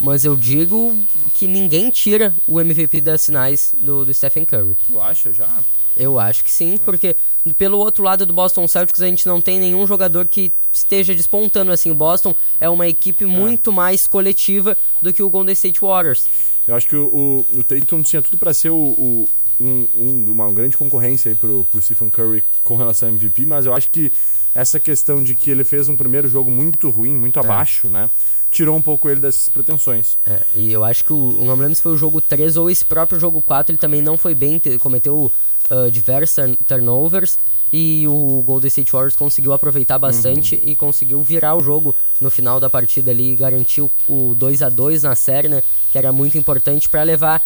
Mas 0.00 0.24
eu 0.24 0.34
digo 0.34 0.96
que 1.34 1.46
ninguém 1.46 1.90
tira 1.90 2.34
o 2.46 2.60
MVP 2.60 3.00
das 3.00 3.26
finais 3.26 3.74
do, 3.80 4.04
do 4.04 4.14
Stephen 4.14 4.44
Curry. 4.44 4.76
Tu 4.86 5.00
acha 5.00 5.32
já? 5.32 5.58
Eu 5.96 6.18
acho 6.18 6.42
que 6.42 6.50
sim, 6.50 6.78
porque 6.78 7.16
pelo 7.58 7.76
outro 7.78 8.02
lado 8.02 8.24
do 8.24 8.32
Boston 8.32 8.66
Celtics 8.66 9.02
a 9.02 9.06
gente 9.06 9.26
não 9.26 9.40
tem 9.40 9.58
nenhum 9.58 9.86
jogador 9.86 10.26
que 10.26 10.50
esteja 10.72 11.14
despontando 11.14 11.70
assim. 11.72 11.90
O 11.90 11.94
Boston 11.94 12.34
é 12.58 12.68
uma 12.70 12.88
equipe 12.88 13.26
muito 13.26 13.70
mais 13.72 14.06
coletiva 14.06 14.76
do 15.02 15.12
que 15.12 15.22
o 15.22 15.28
Golden 15.28 15.52
State 15.52 15.80
Warriors. 15.80 16.26
Eu 16.66 16.74
acho 16.76 16.88
que 16.88 16.96
o, 16.96 17.44
o, 17.54 17.58
o 17.58 17.62
Tatum 17.64 18.02
tinha 18.02 18.22
tudo 18.22 18.38
para 18.38 18.54
ser 18.54 18.70
o, 18.70 18.76
o 18.76 19.28
um, 19.60 19.88
um, 19.94 20.32
uma 20.32 20.50
grande 20.52 20.76
concorrência 20.78 21.30
aí 21.30 21.34
pro, 21.34 21.66
pro 21.70 21.82
Stephen 21.82 22.08
Curry 22.08 22.42
com 22.64 22.76
relação 22.76 23.08
ao 23.08 23.14
MVP, 23.14 23.44
mas 23.44 23.66
eu 23.66 23.74
acho 23.74 23.90
que 23.90 24.10
essa 24.54 24.80
questão 24.80 25.22
de 25.22 25.34
que 25.34 25.50
ele 25.50 25.64
fez 25.64 25.88
um 25.88 25.96
primeiro 25.96 26.28
jogo 26.28 26.50
muito 26.50 26.88
ruim, 26.88 27.14
muito 27.14 27.38
É. 27.38 27.42
abaixo, 27.42 27.88
né? 27.88 28.08
Tirou 28.50 28.76
um 28.76 28.82
pouco 28.82 29.08
ele 29.08 29.20
dessas 29.20 29.48
pretensões. 29.48 30.18
É, 30.26 30.40
e 30.54 30.72
eu 30.72 30.84
acho 30.84 31.04
que 31.04 31.12
o, 31.12 31.30
não 31.44 31.56
me 31.56 31.62
lembro 31.62 31.76
se 31.76 31.82
foi 31.82 31.92
o 31.92 31.96
jogo 31.96 32.20
3 32.20 32.56
ou 32.56 32.68
esse 32.68 32.84
próprio 32.84 33.18
jogo 33.20 33.40
4, 33.40 33.70
ele 33.72 33.78
também 33.78 34.02
não 34.02 34.16
foi 34.18 34.34
bem, 34.34 34.58
te- 34.58 34.78
cometeu 34.78 35.32
uh, 35.70 35.90
diversos 35.90 36.34
turn- 36.34 36.56
turnovers 36.66 37.38
e 37.72 38.08
o 38.08 38.42
Golden 38.44 38.66
State 38.66 38.90
Warriors 38.90 39.14
conseguiu 39.14 39.52
aproveitar 39.52 39.96
bastante 39.98 40.56
Uhum. 40.56 40.60
e 40.64 40.74
conseguiu 40.74 41.22
virar 41.22 41.54
o 41.54 41.62
jogo 41.62 41.94
no 42.20 42.28
final 42.28 42.58
da 42.58 42.68
partida 42.68 43.12
ali 43.12 43.32
e 43.32 43.36
garantiu 43.36 43.88
o 44.08 44.34
2 44.36 44.62
a 44.62 44.68
2 44.68 45.04
na 45.04 45.14
série, 45.14 45.48
né, 45.48 45.62
que 45.92 45.96
era 45.96 46.10
muito 46.12 46.36
importante 46.36 46.88
para 46.88 47.04
levar 47.04 47.40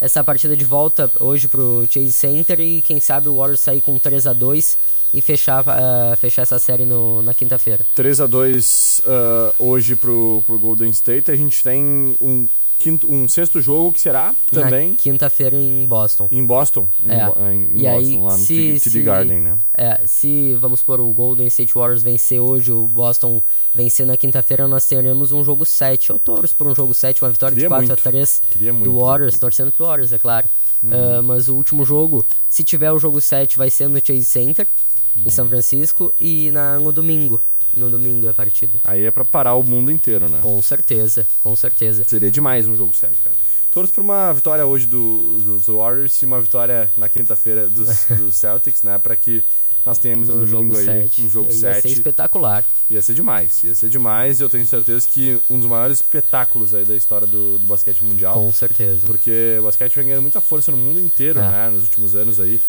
essa 0.00 0.22
partida 0.24 0.56
de 0.56 0.64
volta 0.64 1.08
hoje 1.20 1.46
pro 1.46 1.86
Chase 1.88 2.12
Center 2.12 2.58
e 2.58 2.82
quem 2.82 2.98
sabe 3.00 3.28
o 3.28 3.36
Warriors 3.36 3.60
sair 3.60 3.80
com 3.80 3.96
3 3.98 4.26
a 4.26 4.32
2 4.32 4.76
e 5.12 5.20
fechar, 5.22 5.62
uh, 5.62 6.16
fechar 6.16 6.42
essa 6.42 6.58
série 6.58 6.84
no, 6.84 7.22
na 7.22 7.34
quinta-feira. 7.34 7.84
3 7.94 8.20
a 8.20 8.26
2 8.26 9.02
uh, 9.04 9.64
hoje 9.64 9.96
pro, 9.96 10.42
pro 10.46 10.58
Golden 10.58 10.90
State. 10.90 11.30
A 11.30 11.36
gente 11.36 11.62
tem 11.62 12.16
um, 12.20 12.48
quinto, 12.78 13.12
um 13.12 13.28
sexto 13.28 13.60
jogo 13.60 13.92
que 13.92 14.00
será 14.00 14.34
também 14.52 14.94
quinta-feira 14.94 15.56
em 15.56 15.86
Boston. 15.86 16.28
em 16.30 16.44
Boston. 16.46 16.88
É. 17.06 17.26
Bo- 17.26 17.50
em, 17.50 17.62
em 17.62 17.80
e 17.80 17.82
Boston, 17.82 17.88
aí, 17.98 18.16
lá 18.16 18.32
no 18.32 18.38
se, 18.44 18.80
TD 18.80 18.90
se, 18.90 19.02
Garden, 19.02 19.40
né? 19.40 19.58
É, 19.74 20.00
se 20.06 20.54
vamos 20.60 20.82
por 20.82 21.00
o 21.00 21.12
Golden 21.12 21.46
State 21.48 21.74
Warriors 21.74 22.02
vencer 22.02 22.40
hoje, 22.40 22.70
o 22.72 22.86
Boston 22.86 23.42
vencer 23.74 24.06
na 24.06 24.16
quinta-feira, 24.16 24.68
nós 24.68 24.86
teremos 24.86 25.32
um 25.32 25.42
jogo 25.42 25.64
7. 25.64 26.10
Eu 26.10 26.18
torço 26.18 26.54
por 26.54 26.66
um 26.66 26.74
jogo 26.74 26.94
7, 26.94 27.22
uma 27.22 27.30
vitória 27.30 27.54
Queria 27.54 27.68
de 27.68 27.74
4 27.74 27.86
muito. 27.86 28.00
a 28.00 28.10
3 28.10 28.42
Queria 28.50 28.72
do 28.72 28.78
muito. 28.78 28.98
Warriors, 28.98 29.38
torcendo 29.38 29.72
pro 29.72 29.86
Warriors, 29.86 30.12
é 30.12 30.18
claro. 30.18 30.48
Uhum. 30.82 30.90
Ah, 30.92 31.22
mas 31.22 31.48
o 31.48 31.56
último 31.56 31.84
jogo, 31.84 32.24
se 32.48 32.62
tiver 32.62 32.92
o 32.92 32.98
jogo 32.98 33.20
7, 33.20 33.58
vai 33.58 33.68
ser 33.68 33.88
no 33.88 33.98
Chase 33.98 34.24
Center, 34.24 34.66
Uhum. 35.16 35.22
em 35.26 35.30
São 35.30 35.48
Francisco, 35.48 36.12
e 36.20 36.50
na, 36.50 36.78
no 36.78 36.92
domingo. 36.92 37.40
No 37.74 37.90
domingo 37.90 38.26
é 38.26 38.30
a 38.30 38.34
partida. 38.34 38.78
Aí 38.84 39.04
é 39.04 39.10
pra 39.10 39.24
parar 39.24 39.54
o 39.54 39.62
mundo 39.62 39.90
inteiro, 39.92 40.28
né? 40.28 40.38
Com 40.42 40.60
certeza, 40.62 41.26
com 41.40 41.54
certeza. 41.54 42.02
Seria 42.06 42.30
demais 42.30 42.66
um 42.66 42.74
jogo 42.74 42.94
7, 42.94 43.14
cara. 43.22 43.36
Torço 43.70 43.92
por 43.92 44.00
uma 44.00 44.32
vitória 44.32 44.64
hoje 44.64 44.86
do, 44.86 45.38
dos 45.44 45.66
Warriors 45.66 46.20
e 46.22 46.26
uma 46.26 46.40
vitória 46.40 46.90
na 46.96 47.08
quinta-feira 47.08 47.68
dos, 47.68 48.06
dos 48.18 48.36
Celtics, 48.36 48.82
né? 48.82 48.98
Pra 48.98 49.14
que 49.14 49.44
nós 49.84 49.98
tenhamos 49.98 50.28
Um 50.30 50.46
jogo 50.46 50.70
domingo 50.72 50.78
aí 50.78 51.08
7. 51.08 51.22
um 51.22 51.30
jogo 51.30 51.50
Ia 51.52 51.58
7. 51.58 51.82
ser 51.82 51.88
espetacular. 51.88 52.64
Ia 52.90 53.00
ser 53.02 53.14
demais, 53.14 53.62
ia 53.62 53.74
ser 53.74 53.88
demais 53.90 54.40
e 54.40 54.42
eu 54.42 54.48
tenho 54.48 54.66
certeza 54.66 55.06
que 55.10 55.38
um 55.48 55.58
dos 55.58 55.68
maiores 55.68 55.98
espetáculos 55.98 56.74
aí 56.74 56.84
da 56.84 56.96
história 56.96 57.26
do, 57.26 57.58
do 57.58 57.66
basquete 57.66 58.02
mundial. 58.02 58.34
Com 58.34 58.50
certeza. 58.52 59.06
Porque 59.06 59.56
o 59.60 59.64
basquete 59.64 59.94
vem 59.94 60.06
ganhando 60.06 60.22
muita 60.22 60.40
força 60.40 60.70
no 60.70 60.76
mundo 60.78 60.98
inteiro, 61.00 61.38
É. 61.38 61.42
né? 61.50 61.70
Nos 61.70 61.82
últimos 61.82 62.14
anos 62.16 62.40
aí. 62.40 62.60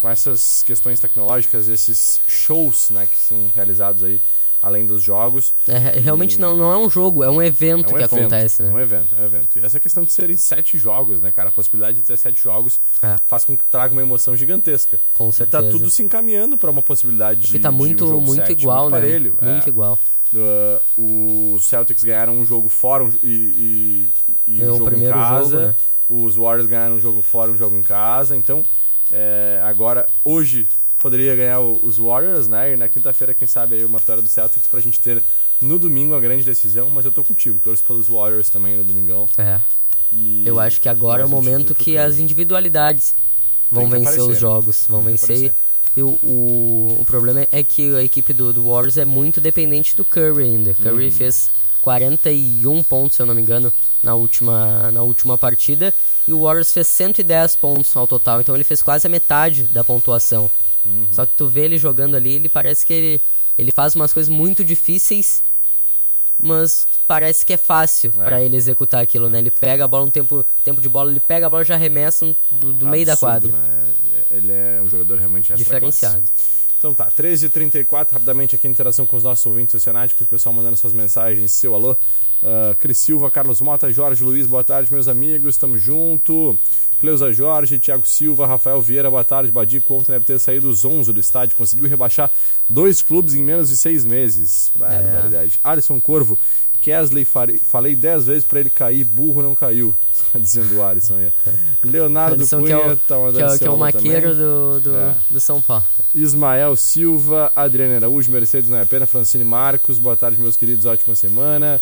Com 0.00 0.08
essas 0.08 0.62
questões 0.62 0.98
tecnológicas, 1.00 1.68
esses 1.68 2.20
shows, 2.26 2.90
né? 2.90 3.06
Que 3.10 3.16
são 3.18 3.50
realizados 3.54 4.02
aí 4.02 4.20
além 4.62 4.84
dos 4.86 5.00
jogos. 5.02 5.52
É, 5.68 5.78
realmente 6.00 6.36
E- 6.36 6.40
não, 6.40 6.56
não 6.56 6.72
é 6.72 6.76
um 6.78 6.90
jogo, 6.90 7.22
é 7.22 7.30
um 7.30 7.40
evento 7.40 7.84
é 7.90 7.94
um 7.94 7.98
que 7.98 8.02
evento, 8.04 8.16
acontece, 8.20 8.62
né? 8.62 8.70
É 8.70 8.72
um 8.72 8.80
evento, 8.80 9.14
é 9.16 9.20
um 9.20 9.24
evento. 9.26 9.58
E 9.58 9.64
essa 9.64 9.78
questão 9.78 10.02
de 10.02 10.12
serem 10.12 10.36
sete 10.36 10.76
jogos, 10.76 11.20
né, 11.20 11.30
cara? 11.30 11.50
A 11.50 11.52
possibilidade 11.52 11.98
de 11.98 12.04
ter 12.04 12.16
sete 12.16 12.42
jogos 12.42 12.80
É. 13.02 13.20
faz 13.26 13.44
com 13.44 13.56
que 13.56 13.64
traga 13.66 13.92
uma 13.92 14.02
emoção 14.02 14.34
gigantesca. 14.36 14.98
Com 15.14 15.28
E 15.28 15.32
certeza. 15.32 15.62
tá 15.62 15.70
tudo 15.70 15.88
se 15.88 16.02
encaminhando 16.02 16.56
para 16.56 16.70
uma 16.70 16.82
possibilidade 16.82 17.40
de. 17.42 17.46
Porque 17.48 17.58
tá 17.60 17.70
de 17.70 17.76
muito, 17.76 18.04
um 18.06 18.20
muito 18.20 18.46
sete, 18.46 18.60
igual, 18.62 18.84
muito 18.90 18.94
né? 18.94 19.00
Parelho. 19.00 19.38
Muito 19.40 19.66
é. 19.66 19.68
igual. 19.68 19.98
Uh, 20.34 21.54
os 21.54 21.64
Celtics 21.66 22.02
ganharam 22.02 22.36
um 22.36 22.44
jogo 22.44 22.68
fora 22.68 23.04
um, 23.04 23.12
e, 23.22 24.10
e, 24.46 24.54
e 24.56 24.62
É, 24.62 24.66
um 24.70 24.74
o 24.74 24.78
jogo 24.78 24.96
em 24.96 25.08
casa. 25.08 25.50
jogo, 25.50 25.62
né? 25.68 25.74
Os 26.08 26.36
Warriors 26.36 26.68
ganharam 26.68 26.96
um 26.96 27.00
jogo 27.00 27.22
fora 27.22 27.50
um 27.52 27.56
jogo 27.56 27.76
em 27.76 27.82
casa. 27.82 28.34
Então, 28.36 28.64
é, 29.10 29.60
agora, 29.64 30.06
hoje, 30.24 30.68
poderia 30.98 31.34
ganhar 31.36 31.60
o- 31.60 31.78
os 31.82 31.98
Warriors, 31.98 32.48
né? 32.48 32.72
E 32.74 32.76
na 32.76 32.88
quinta-feira, 32.88 33.34
quem 33.34 33.46
sabe, 33.46 33.76
aí 33.76 33.84
uma 33.84 33.98
vitória 33.98 34.22
do 34.22 34.28
Celtics 34.28 34.66
pra 34.66 34.80
gente 34.80 34.98
ter 35.00 35.22
no 35.60 35.78
domingo 35.78 36.14
a 36.14 36.20
grande 36.20 36.44
decisão. 36.44 36.90
Mas 36.90 37.04
eu 37.04 37.12
tô 37.12 37.22
contigo, 37.24 37.58
torço 37.58 37.82
pelos 37.84 38.08
Warriors 38.08 38.50
também 38.50 38.76
no 38.76 38.84
domingão. 38.84 39.28
É. 39.38 39.60
E 40.12 40.42
Eu 40.46 40.58
acho 40.60 40.80
que 40.80 40.88
agora 40.88 41.22
é 41.22 41.26
o 41.26 41.28
momento 41.28 41.74
que 41.74 41.92
Curry. 41.94 41.98
as 41.98 42.18
individualidades 42.18 43.14
vão 43.70 43.88
vencer 43.88 44.08
aparecer, 44.08 44.32
os 44.32 44.38
jogos, 44.38 44.86
vão 44.88 45.02
vencer. 45.02 45.52
E 45.96 46.02
o, 46.02 46.08
o, 46.22 46.96
o 47.00 47.04
problema 47.06 47.46
é 47.50 47.62
que 47.62 47.94
a 47.94 48.02
equipe 48.02 48.32
do, 48.32 48.52
do 48.52 48.68
Warriors 48.68 48.98
é 48.98 49.04
muito 49.04 49.40
dependente 49.40 49.96
do 49.96 50.04
Curry 50.04 50.44
ainda. 50.44 50.74
Curry 50.74 51.06
Uhum. 51.06 51.10
fez 51.12 51.50
41 51.86 52.82
pontos, 52.82 53.14
se 53.16 53.22
eu 53.22 53.26
não 53.26 53.34
me 53.34 53.40
engano, 53.40 53.72
na 54.02 54.14
última, 54.16 54.90
na 54.90 55.02
última 55.02 55.38
partida. 55.38 55.94
E 56.26 56.32
o 56.32 56.42
Warriors 56.42 56.72
fez 56.72 56.88
110 56.88 57.54
pontos 57.56 57.96
ao 57.96 58.08
total. 58.08 58.40
Então 58.40 58.54
ele 58.56 58.64
fez 58.64 58.82
quase 58.82 59.06
a 59.06 59.10
metade 59.10 59.64
da 59.68 59.84
pontuação. 59.84 60.50
Uhum. 60.84 61.06
Só 61.12 61.24
que 61.24 61.32
tu 61.36 61.46
vê 61.46 61.60
ele 61.66 61.78
jogando 61.78 62.16
ali, 62.16 62.34
ele 62.34 62.48
parece 62.48 62.84
que 62.84 62.92
ele, 62.92 63.20
ele 63.56 63.70
faz 63.70 63.94
umas 63.94 64.12
coisas 64.12 64.28
muito 64.28 64.64
difíceis, 64.64 65.42
mas 66.38 66.86
parece 67.06 67.46
que 67.46 67.52
é 67.52 67.56
fácil 67.56 68.12
É. 68.18 68.24
pra 68.24 68.42
ele 68.42 68.56
executar 68.56 69.00
aquilo, 69.02 69.30
né? 69.30 69.38
Ele 69.38 69.50
pega 69.50 69.84
a 69.84 69.88
bola 69.88 70.04
no 70.06 70.10
tempo, 70.10 70.44
tempo 70.64 70.80
de 70.80 70.88
bola, 70.88 71.10
ele 71.10 71.20
pega 71.20 71.46
a 71.46 71.50
bola 71.50 71.62
e 71.62 71.66
já 71.66 71.74
arremessa 71.76 72.36
do, 72.50 72.72
do 72.72 72.86
meio 72.88 73.06
da 73.06 73.12
Absurdo, 73.12 73.48
quadra. 73.50 73.52
né? 73.52 73.92
Ele 74.30 74.52
é 74.52 74.80
um 74.82 74.88
jogador 74.88 75.18
realmente 75.18 75.54
Diferenciado. 75.54 76.24
classe. 76.24 76.55
Então 76.86 76.94
tá, 76.94 77.10
13h34, 77.10 78.12
rapidamente 78.12 78.54
aqui 78.54 78.68
a 78.68 78.70
interação 78.70 79.04
com 79.04 79.16
os 79.16 79.24
nossos 79.24 79.44
ouvintes 79.44 79.74
oceanáticos, 79.74 80.24
o 80.24 80.30
pessoal 80.30 80.52
mandando 80.52 80.76
suas 80.76 80.92
mensagens, 80.92 81.50
seu 81.50 81.74
alô. 81.74 81.96
Ah, 82.40 82.76
Cris 82.78 82.98
Silva, 82.98 83.28
Carlos 83.28 83.60
Mota, 83.60 83.92
Jorge 83.92 84.22
Luiz, 84.22 84.46
boa 84.46 84.62
tarde, 84.62 84.92
meus 84.92 85.08
amigos, 85.08 85.56
tamo 85.56 85.76
junto. 85.76 86.56
Cleusa 87.00 87.32
Jorge, 87.32 87.78
Thiago 87.78 88.06
Silva, 88.06 88.46
Rafael 88.46 88.80
Vieira, 88.80 89.10
boa 89.10 89.24
tarde. 89.24 89.50
Badico 89.50 89.94
ontem 89.94 90.12
deve 90.12 90.24
ter 90.24 90.38
saído 90.38 90.70
os 90.70 90.84
11 90.84 91.12
do 91.12 91.20
estádio, 91.20 91.56
conseguiu 91.56 91.88
rebaixar 91.88 92.30
dois 92.70 93.02
clubes 93.02 93.34
em 93.34 93.42
menos 93.42 93.68
de 93.68 93.76
seis 93.76 94.04
meses. 94.04 94.70
Barbaridade. 94.76 95.60
Alisson 95.64 96.00
Corvo, 96.00 96.38
Kesley, 96.86 97.24
farei- 97.24 97.58
falei 97.58 97.96
10 97.96 98.24
vezes 98.26 98.44
pra 98.44 98.60
ele 98.60 98.70
cair, 98.70 99.04
burro 99.04 99.42
não 99.42 99.54
caiu. 99.56 99.92
Tá 100.32 100.38
dizendo 100.38 100.76
o 100.76 100.82
Alisson 100.82 101.16
aí. 101.16 101.32
Leonardo 101.84 102.36
Alisson, 102.36 102.60
Cunha 102.62 102.76
que 102.78 102.82
é 102.88 102.92
o, 102.92 102.96
tá 102.96 103.16
mandando 103.18 103.36
que 103.48 103.54
é, 103.54 103.58
que 103.58 103.66
é 103.66 103.70
o 103.70 103.76
maqueiro 103.76 104.34
do, 104.34 104.80
do, 104.80 104.96
É. 104.96 105.16
do 105.30 105.40
São 105.40 105.60
Paulo. 105.60 105.84
Ismael 106.14 106.74
Silva, 106.76 107.52
Adriana 107.54 107.96
Araújo, 107.96 108.30
Mercedes 108.30 108.70
não 108.70 108.78
é 108.78 108.84
pena, 108.84 109.06
Francine 109.06 109.44
Marcos, 109.44 109.98
boa 109.98 110.16
tarde, 110.16 110.40
meus 110.40 110.56
queridos, 110.56 110.86
ótima 110.86 111.14
semana. 111.14 111.80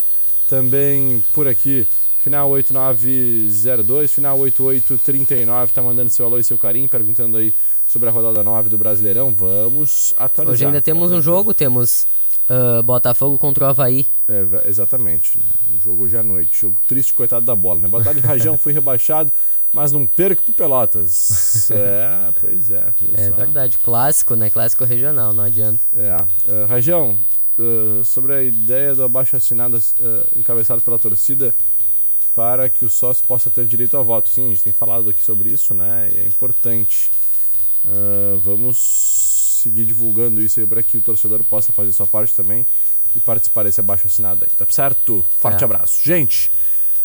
Também 0.49 1.25
por 1.33 1.47
aqui, 1.47 1.87
final 2.23 2.51
8902, 2.51 4.11
final 4.13 4.39
8839, 4.39 5.73
tá 5.73 5.83
mandando 5.83 6.11
seu 6.11 6.27
alô 6.27 6.39
e 6.39 6.45
seu 6.45 6.59
carinho, 6.59 6.89
perguntando 6.89 7.37
aí 7.37 7.55
sobre 7.87 8.09
a 8.09 8.13
rodada 8.13 8.43
9 8.43 8.69
do 8.69 8.79
Brasileirão. 8.79 9.33
Vamos 9.35 10.13
atualizar. 10.17 10.55
Hoje 10.55 10.67
ainda 10.67 10.83
temos 10.83 11.13
um 11.13 11.21
jogo, 11.23 11.53
temos 11.55 12.07
ah, 12.49 12.83
Botafogo 12.83 13.39
contra 13.39 13.65
o 13.65 13.69
Havaí. 13.69 14.07
É, 14.29 14.69
exatamente, 14.69 15.39
né? 15.39 15.47
Um 15.73 15.81
jogo 15.81 16.05
hoje 16.05 16.17
à 16.17 16.23
noite. 16.23 16.61
Jogo 16.61 16.81
triste, 16.87 17.15
coitado 17.15 17.45
da 17.47 17.55
bola, 17.55 17.81
né? 17.81 17.89
Boa 17.89 18.03
tarde, 18.03 18.21
Rajão, 18.21 18.57
fui 18.59 18.73
rebaixado, 18.73 19.33
mas 19.73 19.93
não 19.93 20.07
perco 20.07 20.43
pro 20.43 20.53
Pelotas. 20.53 21.71
É, 21.75 22.33
pois 22.41 22.71
é, 22.71 22.93
É 23.15 23.31
só? 23.31 23.37
verdade, 23.37 23.79
clássico, 23.79 24.35
né? 24.35 24.51
Clássico 24.51 24.85
regional, 24.85 25.33
não 25.33 25.45
adianta. 25.45 25.83
É. 25.95 26.17
Uh, 26.51 26.67
Rajão, 26.67 27.19
uh, 27.59 28.05
sobre 28.05 28.35
a 28.35 28.43
ideia 28.43 28.95
do 28.95 29.03
abaixo 29.03 29.37
assinado 29.37 29.77
uh, 29.77 30.39
encabeçado 30.39 30.81
pela 30.83 30.99
torcida 30.99 31.55
para 32.35 32.69
que 32.69 32.85
o 32.85 32.91
sócio 32.91 33.25
possa 33.27 33.51
ter 33.51 33.65
direito 33.67 33.97
ao 33.97 34.05
voto. 34.05 34.29
Sim, 34.29 34.47
a 34.47 34.49
gente 34.49 34.65
tem 34.65 34.73
falado 34.73 35.09
aqui 35.09 35.23
sobre 35.23 35.49
isso, 35.51 35.73
né? 35.73 36.11
E 36.13 36.19
é 36.19 36.27
importante. 36.27 37.11
Uh, 37.85 38.39
vamos 38.41 39.44
seguir 39.65 39.85
divulgando 39.85 40.41
isso 40.41 40.61
aí 40.61 40.67
para 40.67 40.83
que 40.83 40.97
o 40.99 41.01
torcedor 41.03 41.43
possa 41.45 41.73
fazer 41.73 41.93
sua 41.93 42.07
parte 42.07 42.35
também 42.35 42.65
e 43.17 43.21
participar 43.21 43.65
desse 43.65 43.81
abaixo 43.81 44.07
assinado 44.07 44.45
aí, 44.45 44.51
tá 44.57 44.67
certo? 44.71 45.25
Forte 45.39 45.63
É. 45.63 45.65
abraço. 45.65 45.99
Gente, 46.03 46.51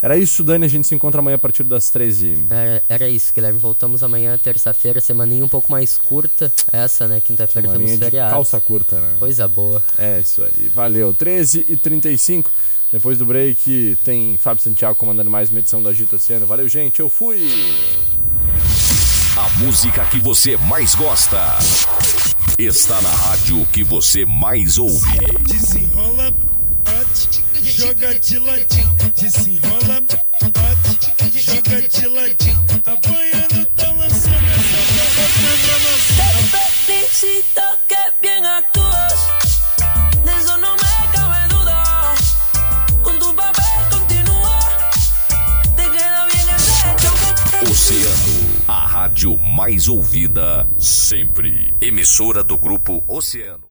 era 0.01 0.17
isso, 0.17 0.43
Dani. 0.43 0.65
A 0.65 0.69
gente 0.69 0.87
se 0.87 0.95
encontra 0.95 1.19
amanhã 1.19 1.35
a 1.35 1.39
partir 1.39 1.63
das 1.63 1.89
13 1.89 2.45
Era, 2.49 2.83
era 2.87 3.09
isso, 3.09 3.33
Guilherme. 3.33 3.59
Voltamos 3.59 4.01
amanhã, 4.03 4.37
terça-feira, 4.37 4.99
semaninha 5.01 5.43
um 5.43 5.49
pouco 5.49 5.71
mais 5.71 5.97
curta. 5.97 6.51
Essa, 6.71 7.07
né? 7.07 7.19
Quinta-feira 7.21 7.69
temos 7.69 7.91
feriado. 7.97 8.31
calça 8.33 8.59
curta, 8.61 8.99
né? 8.99 9.15
Coisa 9.19 9.47
boa. 9.47 9.83
É 9.97 10.19
isso 10.21 10.43
aí, 10.43 10.69
valeu. 10.73 11.13
13 11.13 11.65
e 11.69 11.75
35 11.75 12.51
Depois 12.91 13.17
do 13.19 13.25
break, 13.25 13.97
tem 14.03 14.35
Fábio 14.37 14.63
Santiago 14.63 14.95
comandando 14.95 15.29
mais 15.29 15.49
uma 15.49 15.59
edição 15.59 15.83
da 15.83 15.91
Agita 15.91 16.15
Oceano. 16.15 16.47
Valeu, 16.47 16.67
gente, 16.67 16.99
eu 16.99 17.07
fui! 17.09 17.47
A 19.37 19.47
música 19.63 20.03
que 20.05 20.19
você 20.19 20.57
mais 20.57 20.95
gosta 20.95 21.37
está 22.59 23.01
na 23.01 23.09
rádio 23.09 23.65
que 23.67 23.85
você 23.85 24.25
mais 24.25 24.77
ouve. 24.77 25.17
Desenrola, 25.47 26.33
pode 26.83 27.41
joga 27.61 28.13
de 28.19 28.37
ladinho, 28.37 28.95
desenrola, 29.15 30.01
bate, 30.01 31.41
joga 31.41 31.81
de 31.87 32.07
ladinho, 32.07 32.65
apanhando, 32.85 33.65
tá 33.77 33.91
lançando 33.93 34.47
essa 34.51 34.77
garrafa 34.97 35.41
na 35.41 35.99
Te 37.07 37.78
rádio 49.19 49.37
mais 49.37 49.89
ouvida 49.89 50.65
sempre. 50.77 51.73
Emissora 51.81 52.41
do 52.41 52.57
grupo 52.57 53.03
Oceano. 53.05 53.67